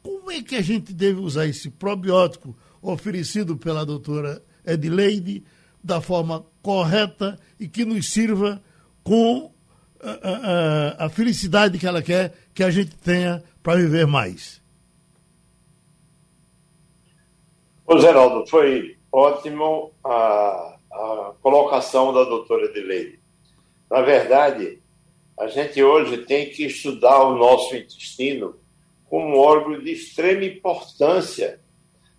Como 0.01 0.31
é 0.31 0.41
que 0.41 0.55
a 0.55 0.61
gente 0.61 0.93
deve 0.93 1.19
usar 1.19 1.45
esse 1.47 1.69
probiótico 1.69 2.55
oferecido 2.81 3.57
pela 3.57 3.85
doutora 3.85 4.41
Edileide 4.65 5.43
da 5.83 6.01
forma 6.01 6.45
correta 6.61 7.39
e 7.59 7.67
que 7.67 7.85
nos 7.85 8.09
sirva 8.09 8.61
com 9.03 9.51
a, 10.01 10.99
a, 11.01 11.05
a 11.05 11.09
felicidade 11.09 11.77
que 11.77 11.87
ela 11.87 12.01
quer 12.01 12.33
que 12.53 12.63
a 12.63 12.69
gente 12.69 12.95
tenha 12.97 13.43
para 13.63 13.77
viver 13.77 14.05
mais? 14.05 14.61
Ô, 17.85 17.97
Geraldo, 17.99 18.45
foi 18.47 18.97
ótimo 19.11 19.93
a, 20.03 20.77
a 20.91 21.33
colocação 21.41 22.13
da 22.13 22.23
doutora 22.25 22.65
Edileide. 22.65 23.19
Na 23.89 24.01
verdade, 24.01 24.81
a 25.37 25.47
gente 25.47 25.81
hoje 25.83 26.17
tem 26.19 26.49
que 26.49 26.65
estudar 26.65 27.23
o 27.23 27.35
nosso 27.35 27.75
intestino 27.75 28.55
como 29.07 29.35
um 29.35 29.39
órgão 29.39 29.79
de 29.79 29.91
extrema 29.91 30.43
importância 30.43 31.61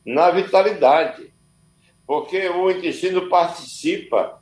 na 0.07 0.31
vitalidade, 0.31 1.33
porque 2.07 2.49
o 2.49 2.71
intestino 2.71 3.29
participa 3.29 4.41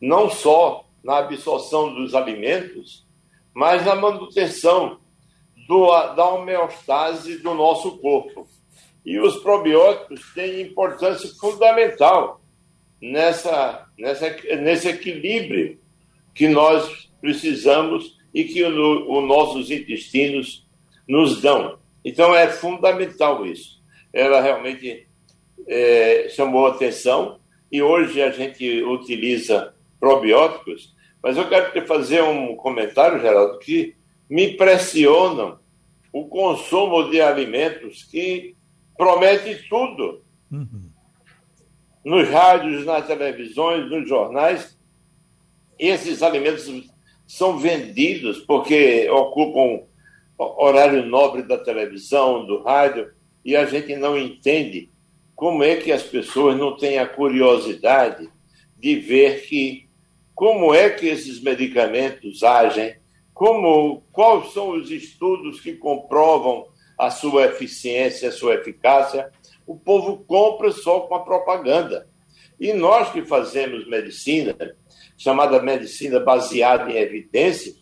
não 0.00 0.28
só 0.28 0.84
na 1.02 1.18
absorção 1.18 1.94
dos 1.94 2.14
alimentos, 2.14 3.06
mas 3.54 3.86
na 3.86 3.94
manutenção 3.94 4.98
do, 5.68 5.86
da 6.14 6.28
homeostase 6.28 7.38
do 7.38 7.54
nosso 7.54 7.96
corpo. 7.98 8.46
E 9.04 9.20
os 9.20 9.36
probióticos 9.36 10.34
têm 10.34 10.62
importância 10.62 11.30
fundamental 11.40 12.40
nessa, 13.00 13.88
nessa, 13.96 14.28
nesse 14.60 14.88
equilíbrio 14.88 15.78
que 16.34 16.48
nós 16.48 17.08
precisamos 17.20 18.15
e 18.36 18.44
que 18.44 18.62
os 18.62 19.24
nossos 19.26 19.70
intestinos 19.70 20.68
nos 21.08 21.40
dão. 21.40 21.78
Então 22.04 22.34
é 22.34 22.46
fundamental 22.48 23.46
isso. 23.46 23.82
Ela 24.12 24.42
realmente 24.42 25.08
é, 25.66 26.28
chamou 26.28 26.66
atenção 26.66 27.40
e 27.72 27.80
hoje 27.80 28.20
a 28.20 28.30
gente 28.30 28.82
utiliza 28.82 29.74
probióticos, 29.98 30.94
mas 31.22 31.38
eu 31.38 31.48
quero 31.48 31.72
te 31.72 31.80
fazer 31.86 32.22
um 32.22 32.54
comentário, 32.54 33.22
Geraldo, 33.22 33.58
que 33.58 33.96
me 34.28 34.50
impressionam 34.52 35.58
o 36.12 36.26
consumo 36.28 37.10
de 37.10 37.22
alimentos 37.22 38.04
que 38.04 38.54
promete 38.98 39.66
tudo. 39.66 40.20
Uhum. 40.52 40.90
Nos 42.04 42.28
rádios, 42.28 42.84
nas 42.84 43.06
televisões, 43.06 43.90
nos 43.90 44.06
jornais, 44.06 44.78
esses 45.78 46.22
alimentos 46.22 46.68
são 47.26 47.58
vendidos 47.58 48.38
porque 48.38 49.08
ocupam 49.10 49.82
horário 50.38 51.04
nobre 51.06 51.42
da 51.42 51.58
televisão, 51.58 52.46
do 52.46 52.62
rádio, 52.62 53.10
e 53.44 53.56
a 53.56 53.64
gente 53.64 53.96
não 53.96 54.18
entende 54.18 54.90
como 55.34 55.62
é 55.62 55.76
que 55.76 55.92
as 55.92 56.02
pessoas 56.02 56.56
não 56.56 56.76
têm 56.76 56.98
a 56.98 57.06
curiosidade 57.06 58.28
de 58.78 58.96
ver 58.96 59.46
que 59.46 59.88
como 60.34 60.74
é 60.74 60.90
que 60.90 61.06
esses 61.06 61.40
medicamentos 61.40 62.42
agem, 62.42 62.96
como 63.32 64.02
quais 64.12 64.52
são 64.52 64.70
os 64.70 64.90
estudos 64.90 65.60
que 65.60 65.72
comprovam 65.72 66.68
a 66.98 67.10
sua 67.10 67.46
eficiência, 67.46 68.28
a 68.28 68.32
sua 68.32 68.54
eficácia. 68.54 69.30
O 69.66 69.76
povo 69.76 70.24
compra 70.26 70.70
só 70.70 71.00
com 71.00 71.14
a 71.14 71.20
propaganda. 71.20 72.08
E 72.58 72.72
nós 72.72 73.10
que 73.12 73.22
fazemos 73.22 73.86
medicina, 73.86 74.56
chamada 75.16 75.62
medicina 75.62 76.20
baseada 76.20 76.90
em 76.90 76.96
evidências, 76.96 77.76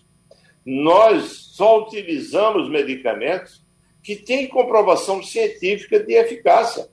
nós 0.65 1.51
só 1.55 1.83
utilizamos 1.83 2.69
medicamentos 2.69 3.63
que 4.03 4.17
têm 4.17 4.49
comprovação 4.49 5.23
científica 5.23 5.99
de 5.99 6.15
eficácia. 6.15 6.89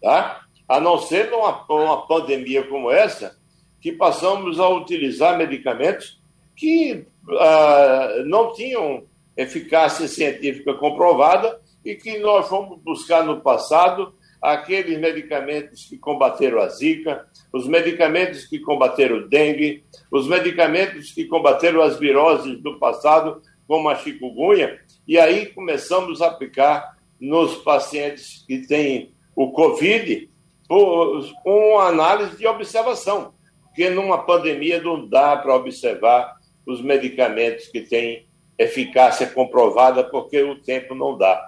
Tá? 0.00 0.42
A 0.68 0.80
não 0.80 0.98
ser 0.98 1.30
numa, 1.30 1.64
numa 1.68 2.06
pandemia 2.06 2.66
como 2.66 2.90
essa, 2.90 3.36
que 3.80 3.92
passamos 3.92 4.58
a 4.58 4.68
utilizar 4.68 5.38
medicamentos 5.38 6.20
que 6.54 7.06
uh, 7.28 8.24
não 8.26 8.52
tinham 8.52 9.04
eficácia 9.36 10.08
científica 10.08 10.74
comprovada 10.74 11.60
e 11.84 11.94
que 11.94 12.18
nós 12.18 12.48
fomos 12.48 12.80
buscar 12.80 13.24
no 13.24 13.40
passado 13.40 14.14
aqueles 14.40 14.98
medicamentos 14.98 15.86
que 15.86 15.98
combateram 15.98 16.60
a 16.60 16.68
Zika, 16.68 17.26
os 17.52 17.66
medicamentos 17.66 18.44
que 18.44 18.58
combateram 18.58 19.18
o 19.18 19.28
dengue, 19.28 19.84
os 20.10 20.28
medicamentos 20.28 21.12
que 21.12 21.24
combateram 21.24 21.82
as 21.82 21.98
viroses 21.98 22.60
do 22.60 22.78
passado, 22.78 23.42
como 23.66 23.88
a 23.88 23.96
chikungunya, 23.96 24.80
e 25.06 25.18
aí 25.18 25.46
começamos 25.46 26.22
a 26.22 26.28
aplicar 26.28 26.96
nos 27.20 27.56
pacientes 27.56 28.44
que 28.46 28.66
têm 28.66 29.12
o 29.34 29.50
Covid 29.50 30.30
com 30.68 31.78
análise 31.78 32.36
de 32.36 32.46
observação, 32.46 33.34
porque 33.64 33.88
numa 33.90 34.18
pandemia 34.18 34.82
não 34.82 35.06
dá 35.06 35.36
para 35.36 35.54
observar 35.54 36.36
os 36.66 36.82
medicamentos 36.82 37.68
que 37.68 37.80
têm 37.80 38.26
eficácia 38.58 39.26
comprovada, 39.28 40.02
porque 40.02 40.42
o 40.42 40.60
tempo 40.60 40.94
não 40.94 41.16
dá. 41.16 41.46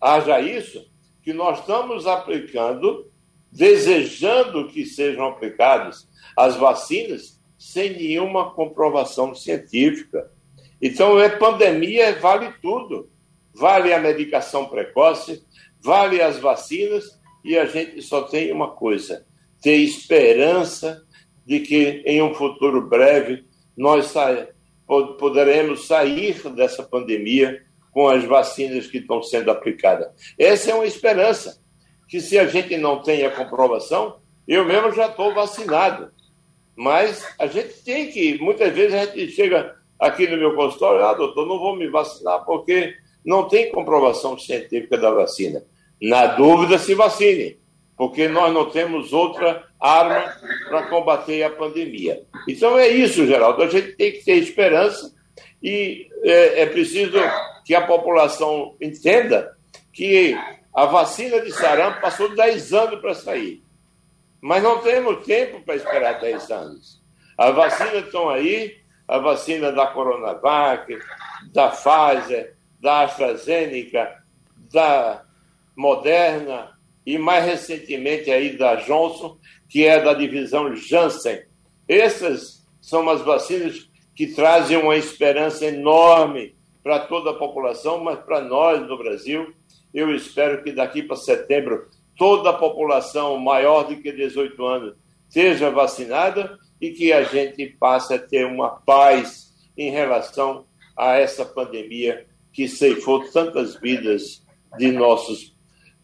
Haja 0.00 0.40
isso, 0.40 0.86
que 1.22 1.32
nós 1.32 1.60
estamos 1.60 2.06
aplicando, 2.06 3.10
desejando 3.50 4.68
que 4.68 4.84
sejam 4.84 5.26
aplicadas 5.26 6.08
as 6.36 6.56
vacinas 6.56 7.40
sem 7.58 7.92
nenhuma 7.92 8.52
comprovação 8.52 9.34
científica. 9.34 10.30
Então, 10.80 11.20
é 11.20 11.28
pandemia, 11.28 12.18
vale 12.18 12.52
tudo. 12.60 13.08
Vale 13.54 13.92
a 13.92 14.00
medicação 14.00 14.66
precoce, 14.66 15.44
vale 15.80 16.22
as 16.22 16.38
vacinas, 16.38 17.20
e 17.44 17.58
a 17.58 17.66
gente 17.66 18.00
só 18.00 18.22
tem 18.22 18.50
uma 18.50 18.70
coisa: 18.70 19.26
ter 19.60 19.76
esperança 19.76 21.04
de 21.44 21.60
que 21.60 22.02
em 22.06 22.22
um 22.22 22.34
futuro 22.34 22.88
breve 22.88 23.44
nós 23.76 24.06
sa 24.06 24.48
poderemos 25.18 25.86
sair 25.86 26.48
dessa 26.50 26.82
pandemia 26.82 27.62
com 27.92 28.08
as 28.08 28.24
vacinas 28.24 28.86
que 28.86 28.98
estão 28.98 29.22
sendo 29.22 29.50
aplicadas. 29.50 30.08
Essa 30.38 30.70
é 30.70 30.74
uma 30.74 30.86
esperança, 30.86 31.62
que 32.08 32.20
se 32.20 32.38
a 32.38 32.46
gente 32.46 32.76
não 32.76 33.02
tem 33.02 33.24
a 33.24 33.30
comprovação, 33.30 34.16
eu 34.48 34.64
mesmo 34.64 34.92
já 34.92 35.06
estou 35.06 35.32
vacinado. 35.34 36.10
Mas 36.74 37.24
a 37.38 37.46
gente 37.46 37.74
tem 37.84 38.10
que, 38.10 38.38
muitas 38.38 38.72
vezes 38.72 38.94
a 38.94 39.04
gente 39.04 39.28
chega 39.32 39.76
aqui 39.98 40.26
no 40.26 40.38
meu 40.38 40.54
consultório, 40.54 41.04
ah, 41.04 41.14
doutor, 41.14 41.46
não 41.46 41.58
vou 41.58 41.76
me 41.76 41.86
vacinar 41.88 42.44
porque 42.44 42.94
não 43.24 43.46
tem 43.46 43.70
comprovação 43.70 44.38
científica 44.38 44.96
da 44.96 45.10
vacina. 45.10 45.62
Na 46.00 46.26
dúvida, 46.26 46.78
se 46.78 46.94
vacine, 46.94 47.58
porque 47.96 48.26
nós 48.26 48.52
não 48.52 48.68
temos 48.68 49.12
outra 49.12 49.64
arma 49.78 50.34
para 50.68 50.88
combater 50.88 51.42
a 51.42 51.50
pandemia. 51.50 52.22
Então 52.48 52.76
é 52.78 52.88
isso, 52.88 53.26
Geraldo, 53.26 53.62
a 53.62 53.68
gente 53.68 53.92
tem 53.92 54.12
que 54.12 54.24
ter 54.24 54.36
esperança 54.38 55.14
e 55.62 56.08
é, 56.24 56.62
é 56.62 56.66
preciso 56.66 57.18
que 57.64 57.74
a 57.74 57.86
população 57.86 58.74
entenda 58.80 59.56
que 59.92 60.36
a 60.74 60.86
vacina 60.86 61.40
de 61.40 61.52
sarampo 61.52 62.00
passou 62.00 62.34
10 62.34 62.72
anos 62.72 63.00
para 63.00 63.14
sair. 63.14 63.62
Mas 64.40 64.62
não 64.62 64.78
temos 64.80 65.24
tempo 65.24 65.60
para 65.60 65.76
esperar 65.76 66.20
10 66.20 66.50
anos. 66.50 67.00
As 67.38 67.54
vacinas 67.54 68.06
estão 68.06 68.28
aí, 68.28 68.76
a 69.06 69.18
vacina 69.18 69.70
da 69.70 69.86
Coronavac, 69.86 70.98
da 71.52 71.68
Pfizer, 71.68 72.56
da 72.80 73.02
AstraZeneca, 73.02 74.22
da 74.72 75.22
Moderna 75.76 76.76
e 77.06 77.18
mais 77.18 77.44
recentemente 77.44 78.30
aí 78.30 78.56
da 78.56 78.76
Johnson, 78.76 79.38
que 79.68 79.86
é 79.86 80.00
da 80.00 80.14
divisão 80.14 80.74
Janssen. 80.74 81.42
Essas 81.88 82.66
são 82.80 83.08
as 83.08 83.22
vacinas 83.22 83.88
que 84.14 84.26
trazem 84.26 84.76
uma 84.76 84.96
esperança 84.96 85.66
enorme 85.66 86.54
para 86.82 87.00
toda 87.00 87.30
a 87.30 87.34
população, 87.34 88.02
mas 88.02 88.18
para 88.20 88.40
nós 88.40 88.86
no 88.86 88.98
Brasil. 88.98 89.52
Eu 89.92 90.14
espero 90.14 90.62
que 90.62 90.72
daqui 90.72 91.02
para 91.02 91.16
setembro 91.16 91.88
toda 92.16 92.50
a 92.50 92.54
população 92.54 93.38
maior 93.38 93.86
de 93.86 93.96
que 93.96 94.12
18 94.12 94.64
anos 94.64 94.94
seja 95.28 95.70
vacinada 95.70 96.58
e 96.80 96.90
que 96.90 97.12
a 97.12 97.22
gente 97.22 97.66
passe 97.78 98.14
a 98.14 98.18
ter 98.18 98.46
uma 98.46 98.70
paz 98.70 99.52
em 99.76 99.90
relação 99.90 100.66
a 100.96 101.14
essa 101.16 101.44
pandemia 101.44 102.26
que 102.52 102.68
ceifou 102.68 103.30
tantas 103.30 103.76
vidas 103.76 104.44
de 104.76 104.92
nossos 104.92 105.54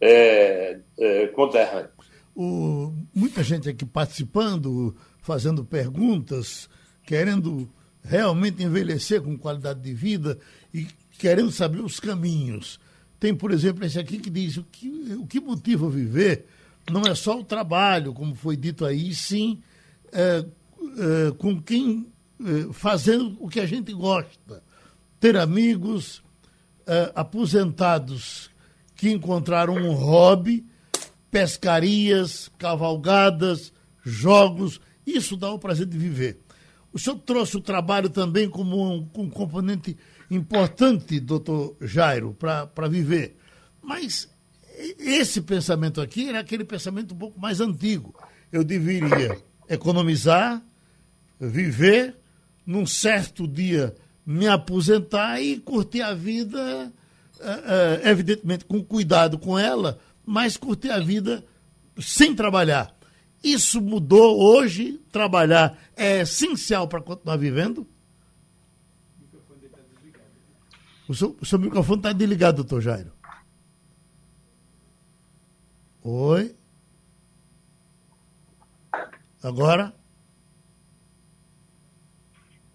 é, 0.00 0.78
é, 0.98 1.26
conterrâneos. 1.28 1.92
O, 2.34 2.92
muita 3.14 3.42
gente 3.42 3.68
aqui 3.68 3.84
participando, 3.84 4.96
fazendo 5.20 5.64
perguntas, 5.64 6.68
querendo 7.04 7.68
realmente 8.02 8.62
envelhecer 8.62 9.20
com 9.22 9.36
qualidade 9.36 9.80
de 9.80 9.92
vida 9.92 10.38
e 10.72 10.86
querendo 11.18 11.50
saber 11.50 11.80
os 11.80 11.98
caminhos. 12.00 12.78
Tem, 13.18 13.34
por 13.34 13.50
exemplo, 13.50 13.84
esse 13.84 13.98
aqui 13.98 14.18
que 14.18 14.30
diz 14.30 14.56
o 14.56 14.64
que, 14.64 15.16
o 15.18 15.26
que 15.26 15.40
motiva 15.40 15.88
viver 15.90 16.46
não 16.90 17.02
é 17.02 17.14
só 17.14 17.38
o 17.38 17.44
trabalho, 17.44 18.12
como 18.12 18.34
foi 18.34 18.56
dito 18.56 18.84
aí, 18.84 19.14
sim 19.14 19.60
é, 20.12 20.44
é, 20.96 21.30
com 21.36 21.60
quem 21.60 22.06
é, 22.40 22.72
fazendo 22.72 23.36
o 23.40 23.48
que 23.48 23.60
a 23.60 23.66
gente 23.66 23.92
gosta. 23.92 24.62
Ter 25.20 25.36
amigos 25.36 26.22
é, 26.86 27.12
aposentados 27.14 28.50
que 28.94 29.10
encontraram 29.10 29.74
um 29.74 29.92
hobby, 29.92 30.64
pescarias, 31.30 32.50
cavalgadas, 32.58 33.72
jogos, 34.04 34.80
isso 35.06 35.36
dá 35.36 35.50
o 35.50 35.58
prazer 35.58 35.86
de 35.86 35.98
viver. 35.98 36.40
O 36.92 36.98
senhor 36.98 37.18
trouxe 37.18 37.56
o 37.56 37.60
trabalho 37.60 38.08
também 38.08 38.48
como 38.48 38.76
um, 38.76 39.08
um 39.16 39.30
componente 39.30 39.96
importante, 40.30 41.20
doutor 41.20 41.76
Jairo, 41.80 42.34
para 42.34 42.88
viver. 42.88 43.36
Mas 43.82 44.28
esse 44.98 45.40
pensamento 45.40 46.00
aqui 46.00 46.28
era 46.28 46.40
aquele 46.40 46.64
pensamento 46.64 47.14
um 47.14 47.18
pouco 47.18 47.40
mais 47.40 47.60
antigo. 47.60 48.14
Eu 48.50 48.64
deveria 48.64 49.38
economizar, 49.68 50.62
viver, 51.38 52.16
num 52.64 52.86
certo 52.86 53.46
dia 53.46 53.94
me 54.24 54.46
aposentar 54.46 55.40
e 55.40 55.58
curtir 55.58 56.02
a 56.02 56.12
vida, 56.12 56.92
eh, 57.40 57.62
eh, 58.04 58.10
evidentemente 58.10 58.66
com 58.66 58.84
cuidado 58.84 59.38
com 59.38 59.58
ela, 59.58 59.98
mas 60.24 60.58
curtir 60.58 60.90
a 60.90 61.00
vida 61.00 61.42
sem 61.98 62.34
trabalhar. 62.34 62.94
Isso 63.42 63.80
mudou 63.80 64.40
hoje, 64.40 64.98
trabalhar 65.12 65.78
é 65.96 66.20
essencial 66.22 66.88
para 66.88 67.00
continuar 67.00 67.36
vivendo? 67.36 67.86
O 71.08 71.14
seu, 71.14 71.36
o 71.40 71.46
seu 71.46 71.58
microfone 71.58 72.00
está 72.00 72.12
desligado, 72.12 72.56
doutor 72.56 72.82
Jairo. 72.82 73.12
Oi. 76.02 76.54
Agora? 79.42 79.94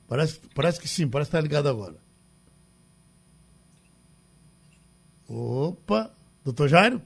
Parece, 0.07 0.39
parece 0.55 0.79
que 0.79 0.87
sim, 0.87 1.07
parece 1.07 1.29
que 1.29 1.37
está 1.37 1.41
ligado 1.41 1.67
agora. 1.67 1.97
Opa! 5.27 6.11
Doutor 6.43 6.67
Jairo? 6.69 7.01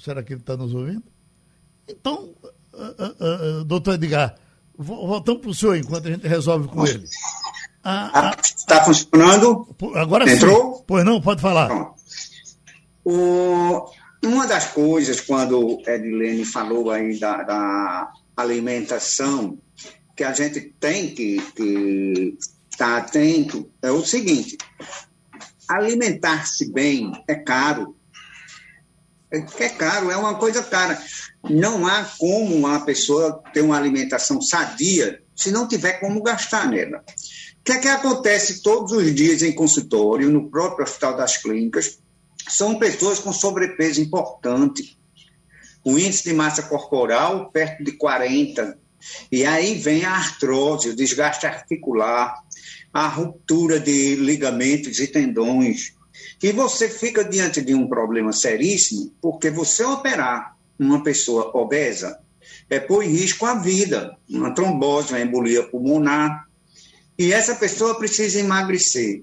Será 0.00 0.22
que 0.22 0.32
ele 0.32 0.40
está 0.40 0.56
nos 0.56 0.74
ouvindo? 0.74 1.04
Então, 1.88 2.34
uh, 2.72 3.60
uh, 3.60 3.64
doutor 3.64 3.94
Edgar, 3.94 4.34
voltamos 4.76 5.42
para 5.42 5.50
o 5.50 5.54
senhor 5.54 5.76
enquanto 5.76 6.06
a 6.06 6.10
gente 6.10 6.26
resolve 6.26 6.68
com 6.68 6.86
ele. 6.86 7.06
Está 8.42 8.84
funcionando? 8.84 9.74
Agora 9.94 10.30
Entrou? 10.30 10.76
sim. 10.76 10.84
Pois 10.86 11.04
não, 11.04 11.20
pode 11.20 11.40
falar. 11.40 11.94
O, 13.04 13.90
uma 14.24 14.46
das 14.46 14.66
coisas, 14.72 15.20
quando 15.20 15.82
Edilene 15.86 16.44
falou 16.44 16.90
aí 16.90 17.18
da, 17.18 17.42
da 17.42 18.12
alimentação, 18.36 19.58
que 20.14 20.24
a 20.24 20.32
gente 20.32 20.60
tem 20.78 21.14
que 21.14 21.40
estar 21.50 22.36
tá 22.76 22.96
atento, 22.98 23.70
é 23.80 23.90
o 23.90 24.04
seguinte: 24.04 24.58
alimentar-se 25.68 26.70
bem 26.70 27.12
é 27.26 27.34
caro. 27.34 27.96
É, 29.32 29.64
é 29.64 29.68
caro, 29.68 30.10
é 30.10 30.16
uma 30.16 30.34
coisa 30.34 30.62
cara. 30.62 31.00
Não 31.48 31.86
há 31.86 32.04
como 32.18 32.54
uma 32.54 32.84
pessoa 32.84 33.42
ter 33.52 33.62
uma 33.62 33.76
alimentação 33.76 34.40
sadia 34.40 35.22
se 35.34 35.50
não 35.50 35.66
tiver 35.66 35.94
como 35.94 36.22
gastar 36.22 36.68
nela. 36.68 36.98
O 36.98 37.62
que 37.64 37.72
é 37.72 37.78
que 37.78 37.88
acontece 37.88 38.62
todos 38.62 38.92
os 38.92 39.14
dias 39.14 39.42
em 39.42 39.52
consultório, 39.52 40.30
no 40.30 40.50
próprio 40.50 40.84
Hospital 40.84 41.16
das 41.16 41.36
Clínicas? 41.36 41.98
São 42.48 42.78
pessoas 42.78 43.18
com 43.18 43.32
sobrepeso 43.32 44.00
importante, 44.00 44.98
o 45.84 45.98
índice 45.98 46.24
de 46.24 46.34
massa 46.34 46.62
corporal 46.62 47.50
perto 47.50 47.84
de 47.84 47.92
40. 47.92 48.78
E 49.30 49.44
aí 49.44 49.78
vem 49.78 50.04
a 50.04 50.12
artrose, 50.12 50.90
o 50.90 50.96
desgaste 50.96 51.46
articular, 51.46 52.34
a 52.92 53.06
ruptura 53.06 53.78
de 53.78 54.16
ligamentos 54.16 54.98
e 54.98 55.06
tendões. 55.06 55.94
E 56.42 56.52
você 56.52 56.88
fica 56.88 57.24
diante 57.24 57.60
de 57.60 57.74
um 57.74 57.88
problema 57.88 58.32
seríssimo, 58.32 59.12
porque 59.20 59.50
você 59.50 59.84
operar 59.84 60.56
uma 60.78 61.02
pessoa 61.02 61.50
obesa 61.54 62.18
é 62.68 62.78
pôr 62.78 63.02
em 63.02 63.08
risco 63.08 63.44
a 63.44 63.54
vida, 63.54 64.16
uma 64.28 64.54
trombose, 64.54 65.12
uma 65.12 65.20
embolia 65.20 65.62
pulmonar, 65.64 66.46
e 67.18 67.32
essa 67.32 67.54
pessoa 67.54 67.98
precisa 67.98 68.38
emagrecer. 68.38 69.22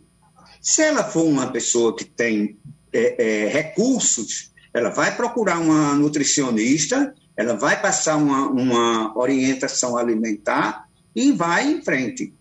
Se 0.61 0.81
ela 0.81 1.03
for 1.03 1.23
uma 1.23 1.51
pessoa 1.51 1.95
que 1.95 2.05
tem 2.05 2.57
é, 2.93 3.45
é, 3.45 3.47
recursos, 3.47 4.51
ela 4.73 4.89
vai 4.89 5.15
procurar 5.15 5.59
uma 5.59 5.95
nutricionista, 5.95 7.15
ela 7.35 7.55
vai 7.55 7.81
passar 7.81 8.17
uma, 8.17 8.49
uma 8.49 9.17
orientação 9.17 9.97
alimentar 9.97 10.87
e 11.15 11.31
vai 11.31 11.71
em 11.71 11.81
frente. 11.81 12.33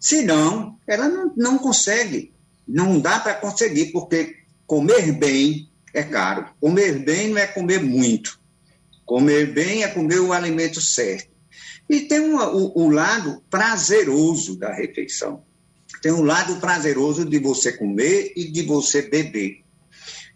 Se 0.00 0.22
não, 0.22 0.76
ela 0.86 1.08
não, 1.08 1.32
não 1.36 1.58
consegue. 1.58 2.32
Não 2.66 2.98
dá 2.98 3.18
para 3.20 3.34
conseguir, 3.34 3.92
porque 3.92 4.36
comer 4.66 5.12
bem 5.12 5.70
é 5.94 6.02
caro. 6.02 6.46
Comer 6.60 6.98
bem 6.98 7.28
não 7.28 7.38
é 7.38 7.46
comer 7.46 7.82
muito. 7.82 8.40
Comer 9.04 9.52
bem 9.52 9.84
é 9.84 9.88
comer 9.88 10.20
o 10.20 10.32
alimento 10.32 10.80
certo. 10.80 11.30
E 11.88 12.00
tem 12.00 12.20
uma, 12.20 12.48
o, 12.50 12.84
o 12.84 12.90
lado 12.90 13.42
prazeroso 13.48 14.58
da 14.58 14.72
refeição. 14.72 15.44
Tem 16.02 16.12
um 16.12 16.22
lado 16.22 16.56
prazeroso 16.56 17.24
de 17.24 17.38
você 17.38 17.72
comer 17.72 18.32
e 18.36 18.50
de 18.50 18.62
você 18.62 19.02
beber. 19.02 19.64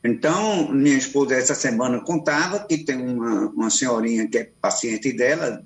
Então, 0.03 0.73
minha 0.73 0.97
esposa 0.97 1.35
essa 1.35 1.55
semana 1.55 2.01
contava 2.01 2.61
que 2.61 2.79
tem 2.79 2.97
uma, 2.97 3.49
uma 3.49 3.71
senhorinha 3.71 4.27
que 4.29 4.39
é 4.39 4.51
paciente 4.61 5.13
dela 5.13 5.63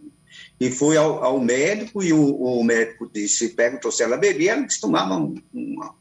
e 0.59 0.71
foi 0.71 0.97
ao, 0.97 1.23
ao 1.23 1.41
médico 1.41 2.03
e 2.03 2.13
o, 2.13 2.35
o, 2.35 2.65
médico 2.65 3.09
disse, 3.13 3.51
perguntou 3.51 3.93
se 3.93 4.03
ela 4.03 4.17
bebia, 4.17 4.53
ela 4.53 4.67
disse 4.67 4.81
tomava 4.81 5.15
uma, 5.53 5.95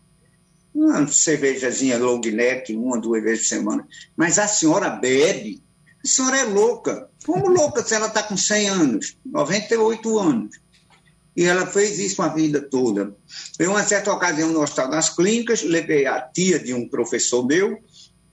uma 0.73 1.07
cervejazinha 1.07 1.97
long 1.97 2.19
neck 2.19 2.75
uma, 2.75 2.99
duas 2.99 3.23
vezes 3.23 3.47
por 3.47 3.55
semana. 3.55 3.87
Mas 4.15 4.39
a 4.39 4.47
senhora 4.47 4.89
bebe? 4.89 5.61
A 6.03 6.07
senhora 6.07 6.37
é 6.37 6.43
louca. 6.43 7.09
Como 7.25 7.49
louca 7.49 7.83
se 7.83 7.93
ela 7.93 8.07
está 8.07 8.23
com 8.23 8.35
100 8.35 8.69
anos, 8.69 9.17
98 9.25 10.19
anos? 10.19 10.63
E 11.35 11.45
ela 11.45 11.65
fez 11.65 11.97
isso 11.99 12.21
a 12.21 12.27
vida 12.27 12.61
toda. 12.61 13.15
Em 13.59 13.67
uma 13.67 13.83
certa 13.83 14.11
ocasião, 14.11 14.51
no 14.51 14.61
Hospital 14.61 14.89
das 14.89 15.09
Clínicas, 15.09 15.63
levei 15.63 16.05
a 16.05 16.21
tia 16.21 16.59
de 16.59 16.73
um 16.73 16.87
professor 16.87 17.45
meu 17.45 17.79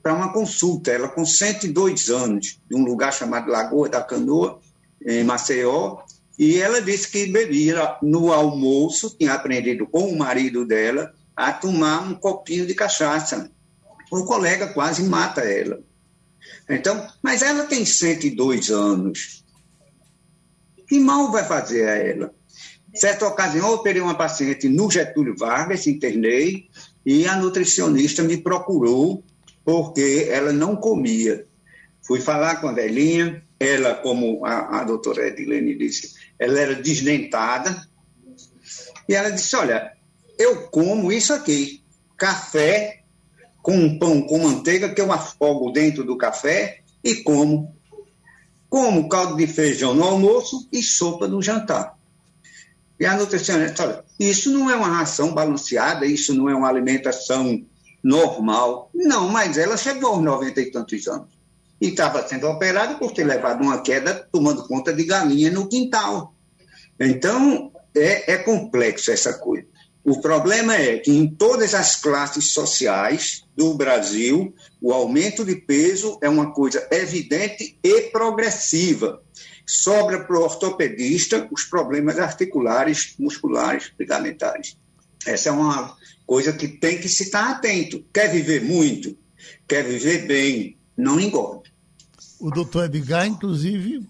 para 0.03 0.14
uma 0.14 0.33
consulta. 0.33 0.90
Ela 0.90 1.09
com 1.09 1.24
102 1.24 2.09
anos, 2.09 2.61
de 2.68 2.76
um 2.76 2.85
lugar 2.85 3.12
chamado 3.12 3.50
Lagoa 3.50 3.88
da 3.88 4.03
Canoa, 4.03 4.61
em 5.07 5.24
Maceió, 5.24 5.98
e 6.38 6.59
ela 6.59 6.81
disse 6.81 7.11
que 7.11 7.26
bebia 7.26 7.96
no 8.03 8.33
almoço, 8.33 9.14
tinha 9.18 9.33
aprendido 9.35 9.87
com 9.87 10.11
o 10.11 10.18
marido 10.18 10.66
dela 10.66 11.12
a 11.40 11.53
tomar 11.53 12.03
um 12.03 12.14
copinho 12.14 12.66
de 12.66 12.74
cachaça. 12.74 13.50
O 14.11 14.24
colega 14.24 14.68
quase 14.68 15.03
mata 15.05 15.40
ela. 15.40 15.81
Então, 16.69 17.08
mas 17.23 17.40
ela 17.40 17.64
tem 17.64 17.85
102 17.85 18.71
anos. 18.71 19.42
Que 20.87 20.98
mal 20.98 21.33
vai 21.33 21.44
fazer 21.44 21.88
a 21.88 21.96
ela? 21.96 22.35
Certa 22.94 23.27
ocasião, 23.27 23.69
eu 23.69 23.75
operei 23.75 24.02
uma 24.02 24.17
paciente 24.17 24.69
no 24.69 24.90
Getúlio 24.90 25.37
Vargas, 25.37 25.87
internei, 25.87 26.69
e 27.06 27.27
a 27.27 27.37
nutricionista 27.37 28.23
me 28.23 28.37
procurou 28.37 29.23
porque 29.64 30.29
ela 30.31 30.52
não 30.52 30.77
comia. 30.77 31.46
Fui 32.02 32.21
falar 32.21 32.56
com 32.56 32.69
a 32.69 32.73
velhinha, 32.73 33.42
ela, 33.58 33.94
como 33.94 34.44
a, 34.44 34.81
a 34.81 34.85
doutora 34.85 35.29
Edilene 35.29 35.77
disse, 35.77 36.14
ela 36.38 36.58
era 36.58 36.75
desdentada, 36.75 37.88
e 39.08 39.14
ela 39.14 39.31
disse, 39.31 39.54
olha, 39.54 39.92
eu 40.40 40.68
como 40.68 41.12
isso 41.12 41.34
aqui, 41.34 41.84
café 42.16 43.02
com 43.62 43.76
um 43.76 43.98
pão 43.98 44.22
com 44.22 44.38
manteiga 44.38 44.88
que 44.88 45.00
eu 45.00 45.12
afogo 45.12 45.70
dentro 45.70 46.02
do 46.02 46.16
café 46.16 46.80
e 47.04 47.16
como. 47.16 47.76
Como 48.70 49.08
caldo 49.08 49.36
de 49.36 49.46
feijão 49.46 49.92
no 49.92 50.02
almoço 50.02 50.66
e 50.72 50.82
sopa 50.82 51.28
no 51.28 51.42
jantar. 51.42 51.94
E 52.98 53.04
a 53.04 53.16
nutricionista 53.16 53.82
fala, 53.82 54.04
isso 54.18 54.50
não 54.50 54.70
é 54.70 54.76
uma 54.76 54.88
ração 54.88 55.34
balanceada, 55.34 56.06
isso 56.06 56.32
não 56.32 56.48
é 56.48 56.54
uma 56.54 56.68
alimentação 56.68 57.62
normal. 58.02 58.90
Não, 58.94 59.28
mas 59.28 59.58
ela 59.58 59.76
chegou 59.76 60.14
aos 60.14 60.22
90 60.22 60.60
e 60.60 60.70
tantos 60.70 61.06
anos. 61.06 61.28
E 61.80 61.88
estava 61.88 62.26
sendo 62.26 62.46
operada 62.46 62.94
por 62.94 63.12
ter 63.12 63.24
levado 63.24 63.62
uma 63.62 63.82
queda 63.82 64.26
tomando 64.32 64.66
conta 64.66 64.92
de 64.92 65.04
galinha 65.04 65.50
no 65.50 65.68
quintal. 65.68 66.34
Então, 66.98 67.72
é, 67.94 68.34
é 68.34 68.38
complexo 68.38 69.10
essa 69.10 69.34
coisa. 69.34 69.66
O 70.03 70.21
problema 70.21 70.75
é 70.75 70.98
que 70.98 71.11
em 71.11 71.29
todas 71.29 71.75
as 71.75 71.96
classes 71.96 72.53
sociais 72.53 73.44
do 73.55 73.75
Brasil, 73.75 74.55
o 74.81 74.92
aumento 74.92 75.44
de 75.44 75.57
peso 75.57 76.19
é 76.23 76.29
uma 76.29 76.53
coisa 76.53 76.87
evidente 76.90 77.79
e 77.83 78.03
progressiva. 78.11 79.23
Sobra 79.67 80.25
para 80.25 80.38
o 80.38 80.42
ortopedista 80.42 81.46
os 81.51 81.65
problemas 81.65 82.19
articulares, 82.19 83.15
musculares, 83.19 83.92
ligamentares. 83.98 84.77
Essa 85.27 85.51
é 85.51 85.53
uma 85.53 85.96
coisa 86.27 86.53
que 86.53 86.67
tem 86.67 86.98
que 86.98 87.09
se 87.09 87.25
estar 87.25 87.51
atento. 87.51 88.03
Quer 88.13 88.33
viver 88.33 88.63
muito? 88.63 89.17
Quer 89.69 89.85
viver 89.85 90.27
bem? 90.27 90.79
Não 90.96 91.21
engorda. 91.21 91.69
O 92.40 92.51
doutor 92.51 92.87
Edgar, 92.87 93.27
inclusive, 93.27 94.03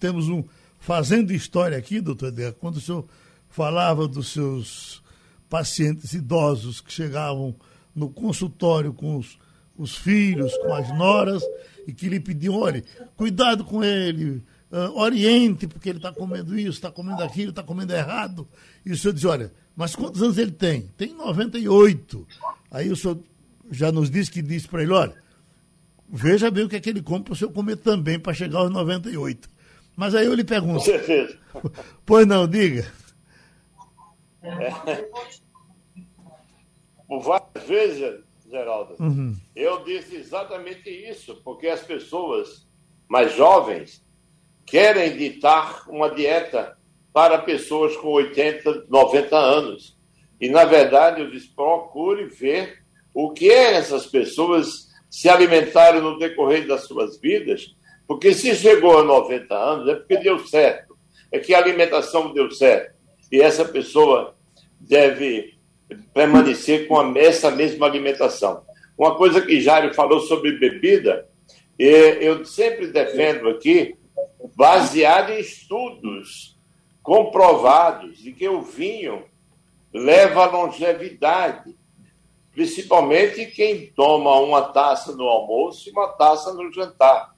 temos 0.00 0.28
um. 0.28 0.42
Fazendo 0.78 1.30
história 1.30 1.76
aqui, 1.76 2.00
doutor 2.00 2.28
Edgar, 2.28 2.54
quando 2.54 2.76
o 2.76 2.80
senhor 2.80 3.06
falava 3.50 4.08
dos 4.08 4.32
seus 4.32 5.02
pacientes 5.50 6.14
idosos 6.14 6.80
que 6.80 6.92
chegavam 6.92 7.54
no 7.94 8.08
consultório 8.08 8.94
com 8.94 9.16
os, 9.16 9.36
os 9.76 9.96
filhos, 9.96 10.56
com 10.58 10.72
as 10.72 10.88
noras, 10.96 11.42
e 11.86 11.92
que 11.92 12.08
lhe 12.08 12.20
pediam, 12.20 12.54
olhe, 12.54 12.84
cuidado 13.16 13.64
com 13.64 13.82
ele, 13.82 14.42
uh, 14.70 14.96
oriente, 14.96 15.66
porque 15.66 15.88
ele 15.88 15.98
está 15.98 16.12
comendo 16.12 16.56
isso, 16.58 16.70
está 16.70 16.90
comendo 16.90 17.22
aquilo, 17.22 17.50
está 17.50 17.64
comendo 17.64 17.92
errado. 17.92 18.48
E 18.86 18.92
o 18.92 18.96
senhor 18.96 19.12
diz, 19.12 19.24
olha, 19.24 19.52
mas 19.76 19.96
quantos 19.96 20.22
anos 20.22 20.38
ele 20.38 20.52
tem? 20.52 20.82
Tem 20.96 21.12
98. 21.14 22.26
Aí 22.70 22.90
o 22.90 22.96
senhor 22.96 23.18
já 23.70 23.90
nos 23.90 24.08
disse 24.08 24.30
que 24.30 24.40
disse 24.40 24.68
para 24.68 24.82
ele, 24.82 24.92
olha, 24.92 25.14
veja 26.08 26.48
bem 26.50 26.64
o 26.64 26.68
que 26.68 26.76
é 26.76 26.80
que 26.80 26.90
ele 26.90 27.02
come 27.02 27.24
para 27.24 27.32
o 27.32 27.36
senhor 27.36 27.52
comer 27.52 27.76
também 27.76 28.20
para 28.20 28.32
chegar 28.32 28.60
aos 28.60 28.70
98. 28.70 29.50
Mas 29.96 30.14
aí 30.14 30.26
eu 30.26 30.34
lhe 30.34 30.44
pergunto. 30.44 30.78
Com 30.78 30.84
certeza. 30.84 31.38
Pois 32.06 32.26
não, 32.28 32.46
diga. 32.46 32.86
É. 34.42 34.70
Por 37.06 37.20
várias 37.20 37.64
vezes, 37.66 38.20
Geraldo, 38.48 38.94
uhum. 39.00 39.36
eu 39.54 39.84
disse 39.84 40.16
exatamente 40.16 40.88
isso, 40.88 41.40
porque 41.42 41.66
as 41.66 41.82
pessoas 41.82 42.68
mais 43.08 43.34
jovens 43.34 44.04
querem 44.64 45.16
ditar 45.16 45.88
uma 45.88 46.08
dieta 46.08 46.78
para 47.12 47.38
pessoas 47.38 47.96
com 47.96 48.08
80, 48.08 48.86
90 48.88 49.36
anos. 49.36 49.98
E, 50.40 50.48
na 50.48 50.64
verdade, 50.64 51.20
eu 51.20 51.30
disse, 51.30 51.48
procure 51.48 52.26
ver 52.26 52.78
o 53.12 53.32
que 53.32 53.50
é 53.50 53.74
essas 53.74 54.06
pessoas 54.06 54.88
se 55.10 55.28
alimentaram 55.28 56.00
no 56.00 56.18
decorrer 56.18 56.66
das 56.66 56.84
suas 56.84 57.18
vidas, 57.18 57.74
porque 58.06 58.32
se 58.32 58.54
chegou 58.54 58.98
a 58.98 59.04
90 59.04 59.54
anos 59.54 59.88
é 59.88 59.96
porque 59.96 60.16
deu 60.18 60.38
certo, 60.46 60.96
é 61.32 61.38
que 61.40 61.52
a 61.52 61.58
alimentação 61.58 62.32
deu 62.32 62.50
certo. 62.52 62.99
E 63.30 63.40
essa 63.40 63.64
pessoa 63.64 64.34
deve 64.78 65.58
permanecer 66.12 66.86
com 66.88 67.16
essa 67.16 67.50
mesma 67.50 67.86
alimentação. 67.86 68.64
Uma 68.96 69.14
coisa 69.16 69.40
que 69.40 69.60
Jário 69.60 69.94
falou 69.94 70.20
sobre 70.20 70.58
bebida, 70.58 71.28
eu 71.78 72.44
sempre 72.44 72.88
defendo 72.88 73.48
aqui, 73.48 73.96
baseado 74.54 75.30
em 75.30 75.40
estudos 75.40 76.58
comprovados 77.02 78.18
de 78.18 78.32
que 78.32 78.48
o 78.48 78.62
vinho 78.62 79.24
leva 79.92 80.46
longevidade, 80.46 81.74
principalmente 82.52 83.46
quem 83.46 83.86
toma 83.96 84.38
uma 84.40 84.62
taça 84.62 85.16
no 85.16 85.24
almoço 85.24 85.88
e 85.88 85.92
uma 85.92 86.08
taça 86.08 86.52
no 86.52 86.70
jantar. 86.72 87.34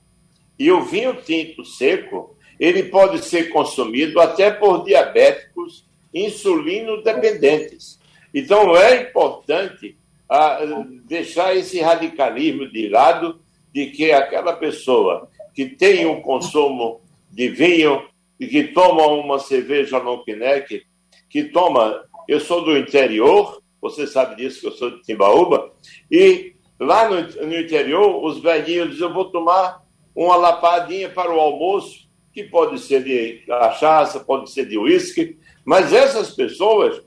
E 0.59 0.71
o 0.73 0.85
vinho 0.85 1.15
tinto 1.23 1.65
seco, 1.65 2.37
ele 2.63 2.85
pode 2.85 3.25
ser 3.25 3.49
consumido 3.49 4.21
até 4.21 4.49
por 4.49 4.85
diabéticos 4.85 5.85
insulino 6.15 7.03
dependentes. 7.03 7.99
Então, 8.33 8.77
é 8.77 9.03
importante 9.03 9.97
ah, 10.29 10.61
deixar 11.05 11.57
esse 11.57 11.81
radicalismo 11.81 12.71
de 12.71 12.89
lado 12.89 13.41
de 13.75 13.87
que 13.87 14.13
aquela 14.13 14.53
pessoa 14.53 15.29
que 15.53 15.67
tem 15.67 16.07
um 16.07 16.23
consumo 16.23 17.01
de 17.33 17.49
vinho 17.49 18.07
e 18.39 18.47
que 18.47 18.69
toma 18.69 19.09
uma 19.09 19.41
cerveja 19.41 19.99
long 19.99 20.23
neck, 20.25 20.85
que 21.29 21.43
toma. 21.43 22.05
Eu 22.29 22.39
sou 22.39 22.65
do 22.65 22.79
interior, 22.79 23.61
você 23.81 24.07
sabe 24.07 24.37
disso, 24.37 24.61
que 24.61 24.67
eu 24.69 24.73
sou 24.73 24.89
de 24.93 25.03
Timbaúba, 25.03 25.73
e 26.09 26.55
lá 26.79 27.09
no, 27.09 27.23
no 27.45 27.59
interior, 27.59 28.25
os 28.25 28.41
velhinhos 28.41 28.91
dizem: 28.91 29.09
eu 29.09 29.13
vou 29.13 29.25
tomar 29.25 29.83
uma 30.15 30.37
lapadinha 30.37 31.09
para 31.09 31.35
o 31.35 31.41
almoço, 31.41 32.02
que 32.33 32.45
pode 32.45 32.79
ser 32.81 33.05
de 33.05 33.45
cachaça, 33.47 34.21
pode 34.21 34.51
ser 34.51 34.67
de 34.67 34.79
uísque, 34.79 35.39
mas 35.65 35.93
essas 35.93 36.31
pessoas 36.31 37.03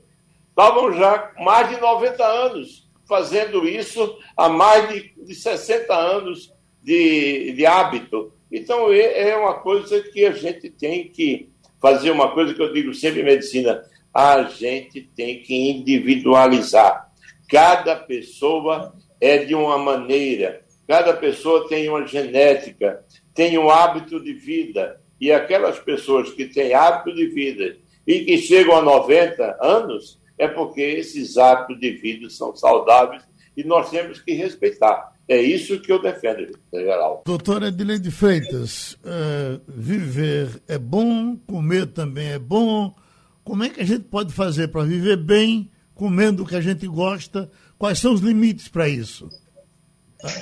estavam 0.48 0.92
já 0.92 1.32
mais 1.38 1.68
de 1.68 1.80
90 1.80 2.24
anos 2.24 2.86
fazendo 3.06 3.66
isso 3.66 4.18
há 4.36 4.48
mais 4.48 4.88
de, 4.88 5.12
de 5.24 5.34
60 5.34 5.94
anos 5.94 6.52
de, 6.82 7.52
de 7.52 7.64
hábito. 7.64 8.32
Então, 8.50 8.92
é, 8.92 9.30
é 9.30 9.36
uma 9.36 9.54
coisa 9.54 10.00
que 10.02 10.24
a 10.24 10.32
gente 10.32 10.70
tem 10.70 11.08
que 11.08 11.50
fazer 11.80 12.10
uma 12.10 12.32
coisa 12.32 12.54
que 12.54 12.62
eu 12.62 12.72
digo 12.72 12.94
sempre 12.94 13.20
em 13.20 13.24
medicina: 13.24 13.82
a 14.12 14.44
gente 14.44 15.02
tem 15.16 15.42
que 15.42 15.54
individualizar. 15.54 17.10
Cada 17.48 17.96
pessoa 17.96 18.94
é 19.20 19.38
de 19.38 19.54
uma 19.54 19.78
maneira, 19.78 20.64
cada 20.86 21.12
pessoa 21.12 21.68
tem 21.68 21.88
uma 21.88 22.06
genética, 22.06 23.04
tem 23.34 23.56
um 23.56 23.70
hábito 23.70 24.22
de 24.22 24.32
vida. 24.32 25.00
E 25.20 25.32
aquelas 25.32 25.78
pessoas 25.78 26.30
que 26.30 26.46
têm 26.46 26.74
hábito 26.74 27.14
de 27.14 27.26
vida 27.26 27.76
e 28.06 28.24
que 28.24 28.38
chegam 28.38 28.76
a 28.76 28.82
90 28.82 29.58
anos, 29.60 30.18
é 30.38 30.46
porque 30.46 30.80
esses 30.80 31.36
hábitos 31.36 31.80
de 31.80 31.92
vida 31.92 32.28
são 32.30 32.54
saudáveis 32.54 33.22
e 33.56 33.64
nós 33.64 33.90
temos 33.90 34.20
que 34.20 34.32
respeitar. 34.32 35.16
É 35.28 35.40
isso 35.40 35.80
que 35.80 35.90
eu 35.90 36.00
defendo, 36.00 36.56
geral. 36.72 37.22
Doutora 37.26 37.68
Edileide 37.68 38.10
Freitas, 38.12 38.92
uh, 38.92 39.60
viver 39.66 40.62
é 40.68 40.78
bom, 40.78 41.36
comer 41.36 41.86
também 41.86 42.28
é 42.28 42.38
bom. 42.38 42.94
Como 43.42 43.64
é 43.64 43.68
que 43.68 43.80
a 43.80 43.84
gente 43.84 44.04
pode 44.04 44.32
fazer 44.32 44.68
para 44.68 44.84
viver 44.84 45.16
bem, 45.16 45.68
comendo 45.94 46.42
o 46.42 46.46
que 46.46 46.54
a 46.54 46.60
gente 46.60 46.86
gosta? 46.86 47.50
Quais 47.76 47.98
são 47.98 48.12
os 48.12 48.20
limites 48.20 48.68
para 48.68 48.88
isso? 48.88 49.28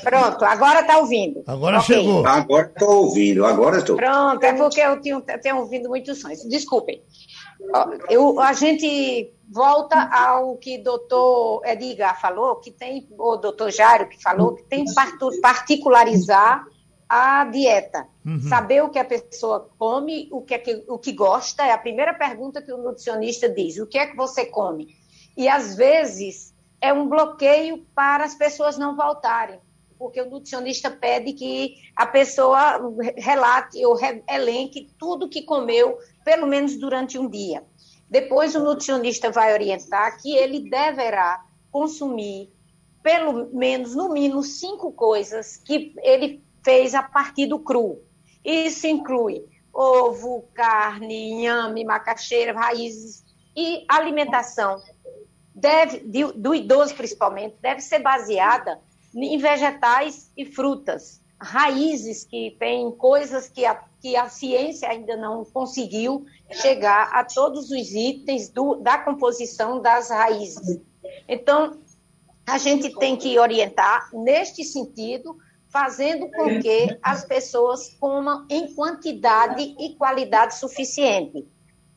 Pronto, 0.02 0.44
agora 0.44 0.80
está 0.80 0.98
ouvindo. 0.98 1.42
Agora 1.46 1.80
okay. 1.80 1.96
chegou. 1.96 2.26
Agora 2.26 2.66
estou 2.66 3.04
ouvindo, 3.04 3.44
agora 3.44 3.78
estou. 3.78 3.96
Pronto, 3.96 4.42
é 4.44 4.52
porque 4.52 4.80
eu 4.80 5.00
tenho, 5.00 5.20
tenho 5.20 5.58
ouvido 5.58 5.88
muitos 5.88 6.20
sons. 6.20 6.44
Desculpem. 6.48 7.02
Eu, 8.08 8.40
a 8.40 8.52
gente 8.52 9.32
volta 9.50 9.96
ao 10.12 10.56
que 10.56 10.78
o 10.78 10.82
doutor 10.82 11.62
Edgar 11.64 12.20
falou, 12.20 12.56
que 12.56 12.70
tem, 12.70 13.08
o 13.18 13.36
doutor 13.36 13.70
Jairo 13.70 14.08
que 14.08 14.20
falou, 14.22 14.54
que 14.54 14.64
tem 14.64 14.84
que 14.84 14.92
particularizar 15.40 16.64
a 17.08 17.44
dieta. 17.44 18.06
Uhum. 18.24 18.40
Saber 18.40 18.82
o 18.82 18.90
que 18.90 18.98
a 18.98 19.04
pessoa 19.04 19.70
come, 19.78 20.28
o 20.32 20.42
que, 20.42 20.54
é 20.54 20.58
que, 20.58 20.84
o 20.88 20.98
que 20.98 21.12
gosta, 21.12 21.64
é 21.64 21.72
a 21.72 21.78
primeira 21.78 22.14
pergunta 22.14 22.62
que 22.62 22.72
o 22.72 22.78
nutricionista 22.78 23.48
diz: 23.48 23.78
o 23.78 23.86
que 23.86 23.98
é 23.98 24.06
que 24.06 24.16
você 24.16 24.46
come? 24.46 24.88
E 25.36 25.48
às 25.48 25.74
vezes 25.74 26.54
é 26.80 26.92
um 26.92 27.08
bloqueio 27.08 27.84
para 27.94 28.24
as 28.24 28.34
pessoas 28.34 28.76
não 28.78 28.96
voltarem, 28.96 29.58
porque 29.99 30.20
o 30.20 30.30
nutricionista 30.30 30.90
pede 30.90 31.32
que 31.32 31.74
a 31.95 32.07
pessoa 32.07 32.80
relate 33.16 33.84
ou 33.84 33.99
elenque 34.28 34.90
tudo 34.99 35.28
que 35.28 35.42
comeu 35.42 35.99
pelo 36.24 36.47
menos 36.47 36.76
durante 36.76 37.18
um 37.18 37.28
dia. 37.28 37.64
Depois, 38.09 38.55
o 38.55 38.62
nutricionista 38.62 39.30
vai 39.30 39.53
orientar 39.53 40.20
que 40.20 40.34
ele 40.34 40.68
deverá 40.68 41.45
consumir 41.70 42.53
pelo 43.03 43.51
menos, 43.53 43.95
no 43.95 44.11
mínimo, 44.12 44.42
cinco 44.42 44.90
coisas 44.90 45.59
que 45.59 45.95
ele 46.03 46.42
fez 46.64 46.95
a 46.95 47.03
partir 47.03 47.47
do 47.47 47.59
cru. 47.59 48.03
Isso 48.42 48.86
inclui 48.86 49.45
ovo, 49.72 50.49
carne, 50.55 51.32
inhame, 51.32 51.84
macaxeira, 51.84 52.53
raízes 52.53 53.24
e 53.55 53.84
alimentação. 53.88 54.80
Deve, 55.55 55.99
do 56.34 56.55
idoso 56.55 56.95
principalmente, 56.95 57.57
deve 57.61 57.80
ser 57.80 57.99
baseada 57.99 58.80
em 59.14 59.38
vegetais 59.38 60.30
e 60.36 60.44
frutas, 60.44 61.22
raízes 61.40 62.24
que 62.24 62.56
têm 62.58 62.90
coisas 62.92 63.48
que 63.48 63.64
a 63.64 63.82
que 64.04 64.16
a 64.16 64.28
ciência 64.28 64.86
ainda 64.86 65.16
não 65.16 65.46
conseguiu 65.46 66.26
chegar 66.50 67.08
a 67.10 67.24
todos 67.24 67.70
os 67.70 67.90
itens 67.94 68.50
do, 68.50 68.74
da 68.74 68.98
composição 68.98 69.80
das 69.80 70.10
raízes. 70.10 70.78
Então, 71.26 71.78
a 72.46 72.58
gente 72.58 72.94
tem 72.98 73.16
que 73.16 73.38
orientar 73.38 74.10
neste 74.12 74.62
sentido, 74.62 75.38
fazendo 75.70 76.30
com 76.32 76.60
que 76.60 76.98
as 77.02 77.24
pessoas 77.24 77.96
comam 77.98 78.46
em 78.50 78.74
quantidade 78.74 79.74
e 79.80 79.94
qualidade 79.96 80.58
suficiente. 80.58 81.48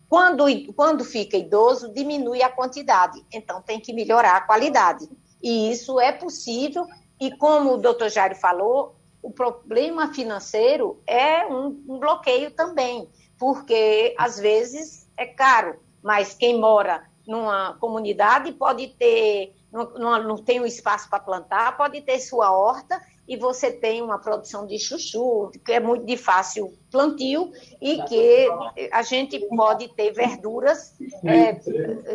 Quando, 0.08 0.46
quando 0.76 1.04
fica 1.04 1.36
idoso, 1.36 1.94
diminui 1.94 2.42
a 2.42 2.50
quantidade, 2.50 3.22
então 3.34 3.62
tem 3.62 3.82
que 3.82 3.92
melhorar 3.92 4.38
a 4.38 4.42
qualidade. 4.48 5.10
E 5.44 5.70
isso 5.70 6.00
é 6.00 6.14
possível, 6.14 6.88
e 7.20 7.32
como 7.38 7.74
o 7.74 7.78
doutor 7.78 8.10
Jairo 8.10 8.36
falou, 8.36 8.96
o 9.22 9.32
problema 9.32 10.14
financeiro 10.14 11.02
é 11.06 11.46
um, 11.46 11.84
um 11.88 12.00
bloqueio 12.00 12.52
também, 12.52 13.10
porque 13.38 14.16
às 14.18 14.40
vezes 14.40 15.10
é 15.18 15.26
caro, 15.26 15.80
mas 16.02 16.34
quem 16.34 16.60
mora 16.60 17.04
numa 17.28 17.74
comunidade 17.80 18.54
pode 18.54 18.88
ter, 18.88 19.54
não, 19.78 19.94
não, 19.94 20.24
não 20.24 20.38
tem 20.38 20.60
um 20.60 20.66
espaço 20.66 21.10
para 21.10 21.20
plantar, 21.20 21.78
pode 21.78 22.02
ter 22.02 22.20
sua 22.20 22.52
horta 22.52 23.00
e 23.28 23.36
você 23.36 23.72
tem 23.72 24.02
uma 24.02 24.18
produção 24.18 24.66
de 24.66 24.80
chuchu, 24.80 25.52
que 25.66 25.74
é 25.74 25.80
muito 25.80 26.06
de 26.06 26.16
fácil 26.16 26.74
plantio 26.90 27.52
e 27.82 28.02
que 28.04 28.48
a 28.92 29.02
gente 29.02 29.38
pode 29.50 29.90
ter 29.90 30.14
verduras 30.14 30.96
é, 31.26 31.60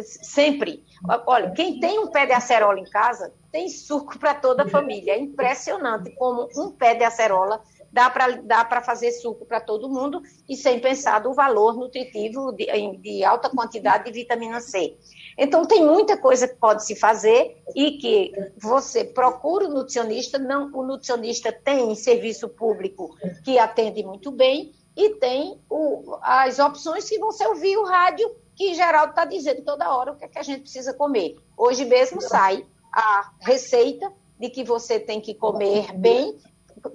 sempre. 0.02 0.82
Olha, 1.26 1.50
quem 1.50 1.78
tem 1.78 1.98
um 1.98 2.06
pé 2.06 2.24
de 2.24 2.32
acerola 2.32 2.80
em 2.80 2.88
casa 2.88 3.32
tem 3.50 3.68
suco 3.68 4.18
para 4.18 4.34
toda 4.34 4.62
a 4.62 4.68
família. 4.68 5.12
É 5.12 5.18
impressionante 5.18 6.10
como 6.12 6.48
um 6.56 6.70
pé 6.70 6.94
de 6.94 7.04
acerola 7.04 7.62
dá 7.93 8.09
para 8.09 8.40
dá 8.43 8.80
fazer 8.80 9.12
suco 9.12 9.45
para 9.45 9.61
todo 9.61 9.88
mundo 9.88 10.22
e 10.49 10.57
sem 10.57 10.80
pensar 10.80 11.18
do 11.18 11.34
valor 11.34 11.76
nutritivo 11.76 12.53
de, 12.53 12.66
de, 12.99 13.22
alta 13.22 13.51
quantidade 13.51 14.05
de 14.05 14.12
vitamina 14.12 14.61
C. 14.61 14.97
Então, 15.36 15.66
tem 15.66 15.84
muita 15.84 16.16
coisa 16.16 16.49
que 16.49 16.55
pode 16.55 16.84
se 16.84 16.97
fazer 16.97 17.62
e 17.76 17.93
que 17.93 18.32
você 18.57 19.05
procura 19.05 19.66
o 19.66 19.72
nutricionista, 19.72 20.38
não, 20.38 20.70
o 20.72 20.82
nutricionista 20.82 21.53
tem 21.53 21.95
serviço 21.95 22.49
público 22.49 23.14
que 23.45 23.59
atende 23.59 24.03
muito 24.03 24.30
bem 24.30 24.72
e 24.97 25.11
tem 25.16 25.61
o, 25.68 26.16
as 26.22 26.59
opções 26.59 27.09
que 27.09 27.18
você 27.18 27.47
ouvir 27.47 27.76
o 27.76 27.84
rádio, 27.84 28.30
que 28.55 28.74
Geraldo 28.74 29.11
está 29.11 29.24
dizendo 29.24 29.62
toda 29.62 29.95
hora 29.95 30.12
o 30.12 30.16
que, 30.16 30.24
é 30.24 30.28
que 30.28 30.38
a 30.38 30.43
gente 30.43 30.62
precisa 30.62 30.93
comer. 30.95 31.36
Hoje 31.57 31.84
mesmo 31.84 32.20
sai 32.20 32.66
a 32.93 33.32
receita 33.40 34.12
de 34.38 34.51
que 34.51 34.64
você 34.64 34.99
tem 34.99 35.20
que 35.20 35.34
comer 35.34 35.93
bem 35.95 36.36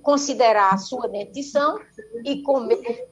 considerar 0.01 0.73
a 0.73 0.77
sua 0.77 1.07
dentição 1.07 1.79
e 2.23 2.41
comer 2.41 3.09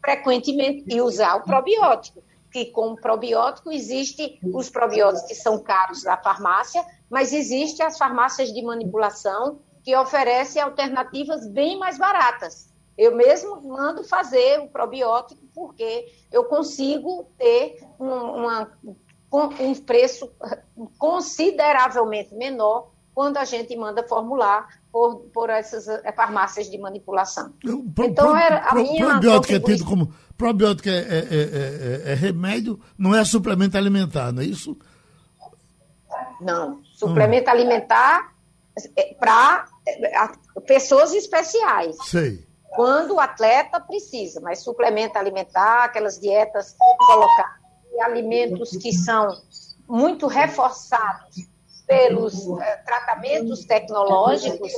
frequentemente 0.00 0.84
e 0.88 1.00
usar 1.00 1.36
o 1.36 1.44
probiótico. 1.44 2.22
Que 2.50 2.66
com 2.66 2.96
probiótico 2.96 3.70
existe 3.70 4.38
os 4.42 4.68
probióticos 4.68 5.28
que 5.28 5.34
são 5.34 5.62
caros 5.62 6.02
da 6.02 6.16
farmácia, 6.16 6.84
mas 7.08 7.32
existe 7.32 7.82
as 7.82 7.96
farmácias 7.96 8.52
de 8.52 8.62
manipulação 8.62 9.60
que 9.84 9.94
oferecem 9.96 10.60
alternativas 10.60 11.46
bem 11.46 11.78
mais 11.78 11.96
baratas. 11.96 12.70
Eu 12.98 13.14
mesmo 13.14 13.62
mando 13.62 14.04
fazer 14.04 14.60
o 14.60 14.68
probiótico 14.68 15.40
porque 15.54 16.12
eu 16.30 16.44
consigo 16.44 17.30
ter 17.38 17.82
um, 17.98 18.10
uma, 18.10 18.78
um 19.32 19.74
preço 19.74 20.30
consideravelmente 20.98 22.34
menor 22.34 22.90
quando 23.14 23.36
a 23.36 23.44
gente 23.44 23.74
manda 23.76 24.06
formular 24.06 24.79
por, 24.92 25.20
por 25.32 25.50
essas 25.50 25.88
eh, 25.88 26.12
farmácias 26.12 26.70
de 26.70 26.78
manipulação. 26.78 27.52
Pro, 27.60 28.04
então, 28.04 28.36
era 28.36 28.58
a 28.58 28.70
pro, 28.70 28.82
minha 28.82 29.06
probiótico 29.06 29.54
é 29.54 29.60
tido 29.60 29.84
como 29.84 30.12
probiótico 30.36 30.88
é, 30.88 30.98
é, 30.98 31.18
é, 31.30 32.12
é, 32.12 32.14
remédio, 32.14 32.80
não 32.98 33.14
é 33.14 33.24
suplemento 33.24 33.76
alimentar, 33.76 34.32
não 34.32 34.42
é 34.42 34.46
isso? 34.46 34.76
Não, 36.40 36.80
suplemento 36.94 37.48
hum. 37.48 37.52
alimentar 37.52 38.32
para 39.18 39.68
pessoas 40.66 41.12
especiais. 41.12 41.96
Sei. 42.04 42.46
Quando 42.74 43.14
o 43.14 43.20
atleta 43.20 43.80
precisa, 43.80 44.40
mas 44.40 44.60
suplemento 44.60 45.18
alimentar, 45.18 45.84
aquelas 45.84 46.18
dietas 46.18 46.74
colocar 46.98 47.60
alimentos 48.00 48.70
que 48.70 48.92
são 48.92 49.36
muito 49.88 50.26
reforçados 50.26 51.50
pelos 51.90 52.46
eh, 52.60 52.76
tratamentos 52.86 53.64
tecnológicos, 53.64 54.72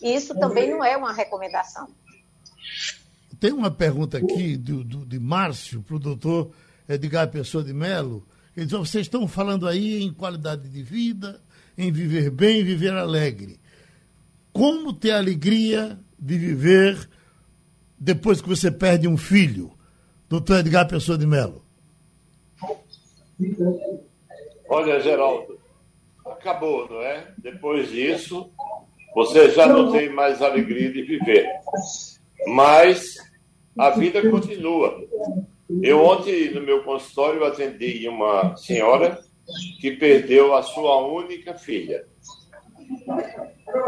isso 0.00 0.34
também 0.38 0.70
não 0.70 0.82
é 0.82 0.96
uma 0.96 1.12
recomendação. 1.12 1.86
Tem 3.38 3.52
uma 3.52 3.70
pergunta 3.70 4.16
aqui 4.16 4.56
do, 4.56 4.82
do 4.82 5.04
de 5.04 5.20
Márcio 5.20 5.82
para 5.82 5.96
o 5.96 5.98
doutor 5.98 6.50
Edgar 6.88 7.28
Pessoa 7.28 7.62
de 7.62 7.74
Mello. 7.74 8.26
Ele 8.56 8.64
diz: 8.64 8.78
vocês 8.78 9.04
estão 9.04 9.28
falando 9.28 9.68
aí 9.68 10.02
em 10.02 10.12
qualidade 10.12 10.70
de 10.70 10.82
vida, 10.82 11.38
em 11.76 11.92
viver 11.92 12.30
bem, 12.30 12.64
viver 12.64 12.94
alegre. 12.94 13.60
Como 14.50 14.94
ter 14.94 15.12
alegria 15.12 15.98
de 16.18 16.38
viver 16.38 17.08
depois 17.98 18.40
que 18.40 18.48
você 18.48 18.70
perde 18.70 19.06
um 19.06 19.18
filho? 19.18 19.70
Doutor 20.30 20.60
Edgar 20.60 20.88
Pessoa 20.88 21.18
de 21.18 21.26
Mello. 21.26 21.62
Olha, 24.68 25.00
Geraldo, 25.00 25.57
acabou, 26.38 26.88
não 26.88 27.02
é? 27.02 27.26
Depois 27.36 27.90
disso, 27.90 28.50
você 29.14 29.50
já 29.50 29.66
não 29.66 29.90
tem 29.90 30.08
mais 30.08 30.40
alegria 30.40 30.90
de 30.90 31.02
viver. 31.02 31.46
Mas 32.46 33.16
a 33.76 33.90
vida 33.90 34.28
continua. 34.30 35.04
Eu 35.82 36.04
ontem, 36.04 36.50
no 36.50 36.62
meu 36.62 36.82
consultório, 36.82 37.44
atendi 37.44 38.08
uma 38.08 38.56
senhora 38.56 39.18
que 39.80 39.92
perdeu 39.92 40.54
a 40.54 40.62
sua 40.62 40.96
única 41.06 41.54
filha. 41.54 42.06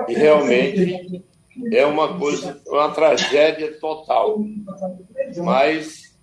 E 0.08 0.14
realmente 0.14 1.24
é 1.72 1.86
uma 1.86 2.18
coisa, 2.18 2.60
uma 2.66 2.90
tragédia 2.90 3.78
total. 3.78 4.38
Mas 5.38 6.18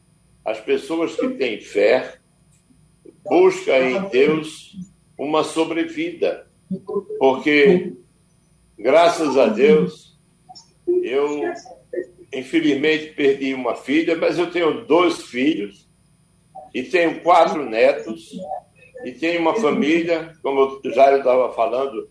as 0.46 0.60
pessoas 0.60 1.16
que 1.16 1.30
têm 1.30 1.60
fé 1.60 2.18
buscam 3.26 3.78
em 3.78 4.10
Deus 4.10 4.76
uma 5.18 5.44
sobrevida, 5.44 6.48
porque, 7.18 7.94
graças 8.78 9.38
a 9.38 9.48
Deus, 9.48 10.18
eu 11.04 11.42
infelizmente 12.34 13.14
perdi 13.14 13.54
uma 13.54 13.76
filha, 13.76 14.16
mas 14.16 14.38
eu 14.38 14.52
tenho 14.52 14.86
dois 14.86 15.24
filhos 15.24 15.88
e 16.74 16.84
tenho 16.84 17.22
quatro 17.22 17.68
netos 17.68 18.32
e 19.06 19.12
tenho 19.12 19.42
uma 19.42 19.56
família, 19.56 20.36
como 20.44 20.80
o 20.84 20.92
Jairo 20.92 21.18
estava 21.18 21.52
falando, 21.54 22.10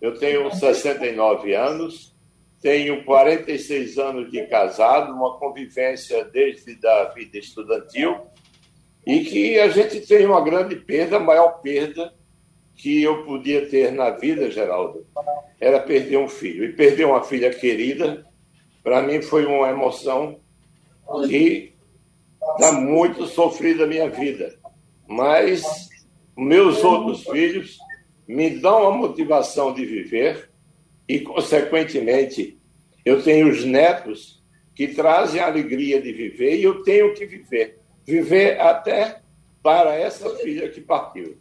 eu 0.00 0.18
tenho 0.18 0.50
69 0.50 1.54
anos, 1.54 2.14
tenho 2.60 3.04
46 3.04 3.98
anos 3.98 4.30
de 4.30 4.46
casado, 4.46 5.12
uma 5.12 5.38
convivência 5.38 6.24
desde 6.24 6.74
da 6.74 7.04
vida 7.06 7.38
estudantil 7.38 8.16
e 9.06 9.20
que 9.24 9.58
a 9.58 9.68
gente 9.68 10.00
tem 10.00 10.26
uma 10.26 10.40
grande 10.40 10.76
perda, 10.76 11.16
a 11.16 11.20
maior 11.20 11.60
perda 11.60 12.12
que 12.82 13.00
eu 13.00 13.22
podia 13.22 13.64
ter 13.68 13.92
na 13.92 14.10
vida, 14.10 14.50
Geraldo, 14.50 15.06
era 15.60 15.78
perder 15.78 16.16
um 16.16 16.26
filho. 16.26 16.64
E 16.64 16.72
perder 16.72 17.06
uma 17.06 17.22
filha 17.22 17.48
querida, 17.54 18.26
para 18.82 19.00
mim 19.00 19.22
foi 19.22 19.46
uma 19.46 19.70
emoção 19.70 20.40
que 21.28 21.74
está 22.56 22.72
muito 22.72 23.24
sofrida 23.28 23.84
a 23.84 23.86
minha 23.86 24.10
vida. 24.10 24.58
Mas 25.06 25.62
meus 26.36 26.82
outros 26.82 27.22
filhos 27.22 27.78
me 28.26 28.50
dão 28.50 28.88
a 28.88 28.90
motivação 28.90 29.72
de 29.72 29.86
viver 29.86 30.50
e, 31.08 31.20
consequentemente, 31.20 32.58
eu 33.04 33.22
tenho 33.22 33.48
os 33.48 33.64
netos 33.64 34.42
que 34.74 34.88
trazem 34.88 35.40
a 35.40 35.46
alegria 35.46 36.02
de 36.02 36.12
viver 36.12 36.56
e 36.56 36.64
eu 36.64 36.82
tenho 36.82 37.14
que 37.14 37.26
viver. 37.26 37.78
Viver 38.04 38.60
até 38.60 39.20
para 39.62 39.94
essa 39.94 40.28
filha 40.38 40.68
que 40.68 40.80
partiu. 40.80 41.40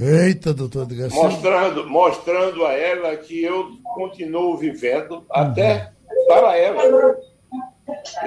Eita, 0.00 0.54
doutor 0.54 0.84
Edgar. 0.84 1.10
Mostrando, 1.10 1.88
mostrando 1.88 2.64
a 2.64 2.72
ela 2.72 3.16
que 3.16 3.42
eu 3.42 3.72
continuo 3.94 4.56
vivendo 4.56 5.14
uhum. 5.14 5.24
até 5.28 5.92
para 6.28 6.56
ela, 6.56 7.16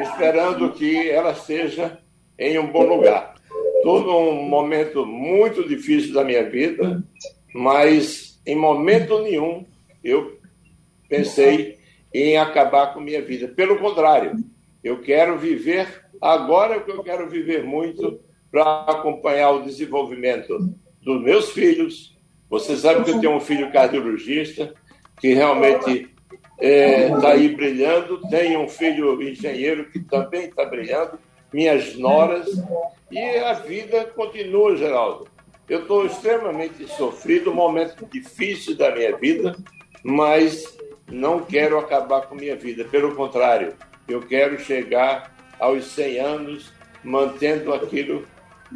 esperando 0.02 0.74
que 0.74 1.10
ela 1.10 1.32
esteja 1.32 1.98
em 2.38 2.60
um 2.60 2.70
bom 2.70 2.84
lugar. 2.84 3.36
Estou 3.78 4.02
num 4.02 4.44
momento 4.44 5.06
muito 5.06 5.66
difícil 5.66 6.14
da 6.14 6.26
minha 6.26 6.48
vida, 6.50 7.02
mas 7.56 8.42
em 8.46 8.56
momento 8.56 9.20
nenhum 9.20 9.66
eu 10.04 10.38
pensei 11.08 11.78
em 12.14 12.38
acabar 12.38 12.94
com 12.94 13.00
minha 13.00 13.22
vida. 13.22 13.48
Pelo 13.48 13.80
contrário, 13.80 14.34
eu 14.84 15.02
quero 15.02 15.38
viver 15.38 16.04
agora 16.20 16.82
que 16.82 16.92
eu 16.92 17.02
quero 17.02 17.30
viver 17.30 17.64
muito 17.64 18.20
para 18.52 18.82
acompanhar 18.82 19.52
o 19.52 19.64
desenvolvimento 19.64 20.76
dos 21.02 21.22
meus 21.22 21.52
filhos. 21.52 22.18
Você 22.50 22.76
sabe 22.76 23.04
que 23.04 23.12
eu 23.12 23.20
tenho 23.20 23.36
um 23.36 23.40
filho 23.40 23.72
cardiologista 23.72 24.74
que 25.20 25.34
realmente 25.34 26.10
está 26.32 26.68
é, 26.68 27.10
tá 27.20 27.30
aí 27.32 27.56
brilhando. 27.56 28.22
Tenho 28.30 28.62
um 28.62 28.68
filho 28.68 29.22
engenheiro 29.22 29.90
que 29.90 30.00
também 30.00 30.46
está 30.46 30.66
brilhando. 30.66 31.20
Minhas 31.52 31.96
noras. 31.98 32.48
E 33.10 33.20
a 33.20 33.54
vida 33.54 34.06
continua, 34.06 34.76
Geraldo. 34.76 35.28
Eu 35.68 35.82
estou 35.82 36.06
extremamente 36.06 36.86
sofrido, 36.88 37.52
um 37.52 37.56
momento 37.56 38.06
difícil 38.06 38.76
da 38.76 38.94
minha 38.94 39.16
vida, 39.16 39.56
mas 40.04 40.78
não 41.10 41.42
quero 41.42 41.80
acabar 41.80 42.24
com 42.24 42.36
minha 42.36 42.56
vida. 42.56 42.84
Pelo 42.86 43.16
contrário, 43.16 43.74
eu 44.08 44.22
quero 44.22 44.60
chegar 44.60 45.34
aos 45.60 45.86
100 45.86 46.20
anos 46.20 46.74
mantendo 47.04 47.74
aquilo 47.74 48.28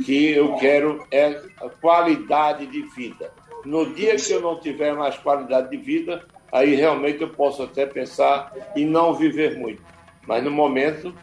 que 0.03 0.31
eu 0.31 0.55
quero 0.55 1.05
é 1.11 1.41
a 1.61 1.69
qualidade 1.69 2.65
de 2.65 2.81
vida. 2.81 3.31
No 3.63 3.93
dia 3.93 4.15
que 4.15 4.31
eu 4.31 4.41
não 4.41 4.59
tiver 4.59 4.93
mais 4.93 5.17
qualidade 5.17 5.69
de 5.69 5.77
vida, 5.77 6.25
aí 6.51 6.75
realmente 6.75 7.21
eu 7.21 7.29
posso 7.29 7.63
até 7.63 7.85
pensar 7.85 8.53
em 8.75 8.85
não 8.85 9.13
viver 9.13 9.57
muito. 9.57 9.81
Mas 10.27 10.43
no 10.43 10.51
momento, 10.51 11.13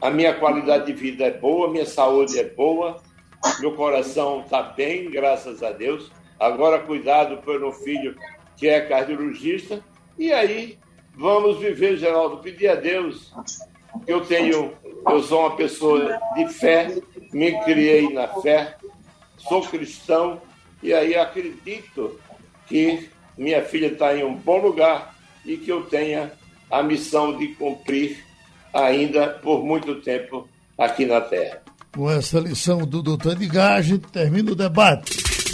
a 0.00 0.10
minha 0.10 0.34
qualidade 0.34 0.86
de 0.86 0.92
vida 0.92 1.24
é 1.24 1.30
boa, 1.30 1.70
minha 1.70 1.86
saúde 1.86 2.38
é 2.38 2.44
boa, 2.44 2.96
meu 3.60 3.72
coração 3.74 4.40
está 4.40 4.62
bem, 4.62 5.10
graças 5.10 5.62
a 5.62 5.70
Deus. 5.70 6.10
Agora, 6.38 6.78
cuidado 6.78 7.38
pelo 7.38 7.72
filho 7.72 8.14
que 8.56 8.68
é 8.68 8.80
cardiologista. 8.80 9.82
E 10.18 10.32
aí, 10.32 10.78
vamos 11.14 11.58
viver, 11.58 11.96
Geraldo. 11.96 12.38
Pedir 12.38 12.68
a 12.68 12.74
Deus 12.74 13.32
eu 14.06 14.20
tenho, 14.22 14.72
eu 15.06 15.22
sou 15.22 15.40
uma 15.40 15.56
pessoa 15.56 16.18
de 16.34 16.48
fé, 16.48 16.96
me 17.32 17.58
criei 17.64 18.12
na 18.12 18.28
fé, 18.28 18.76
sou 19.36 19.62
cristão, 19.62 20.40
e 20.82 20.92
aí 20.92 21.16
acredito 21.16 22.18
que 22.66 23.08
minha 23.36 23.62
filha 23.62 23.88
está 23.88 24.16
em 24.16 24.24
um 24.24 24.34
bom 24.34 24.58
lugar 24.58 25.14
e 25.44 25.56
que 25.56 25.70
eu 25.70 25.82
tenha 25.82 26.32
a 26.70 26.82
missão 26.82 27.36
de 27.36 27.48
cumprir 27.48 28.24
ainda 28.72 29.28
por 29.28 29.64
muito 29.64 30.00
tempo 30.00 30.48
aqui 30.76 31.06
na 31.06 31.20
Terra. 31.20 31.62
Com 31.92 32.10
essa 32.10 32.38
lição 32.38 32.86
do 32.86 33.02
doutor 33.02 33.36
a 33.76 33.80
gente 33.80 34.06
termina 34.08 34.52
o 34.52 34.54
debate. 34.54 35.27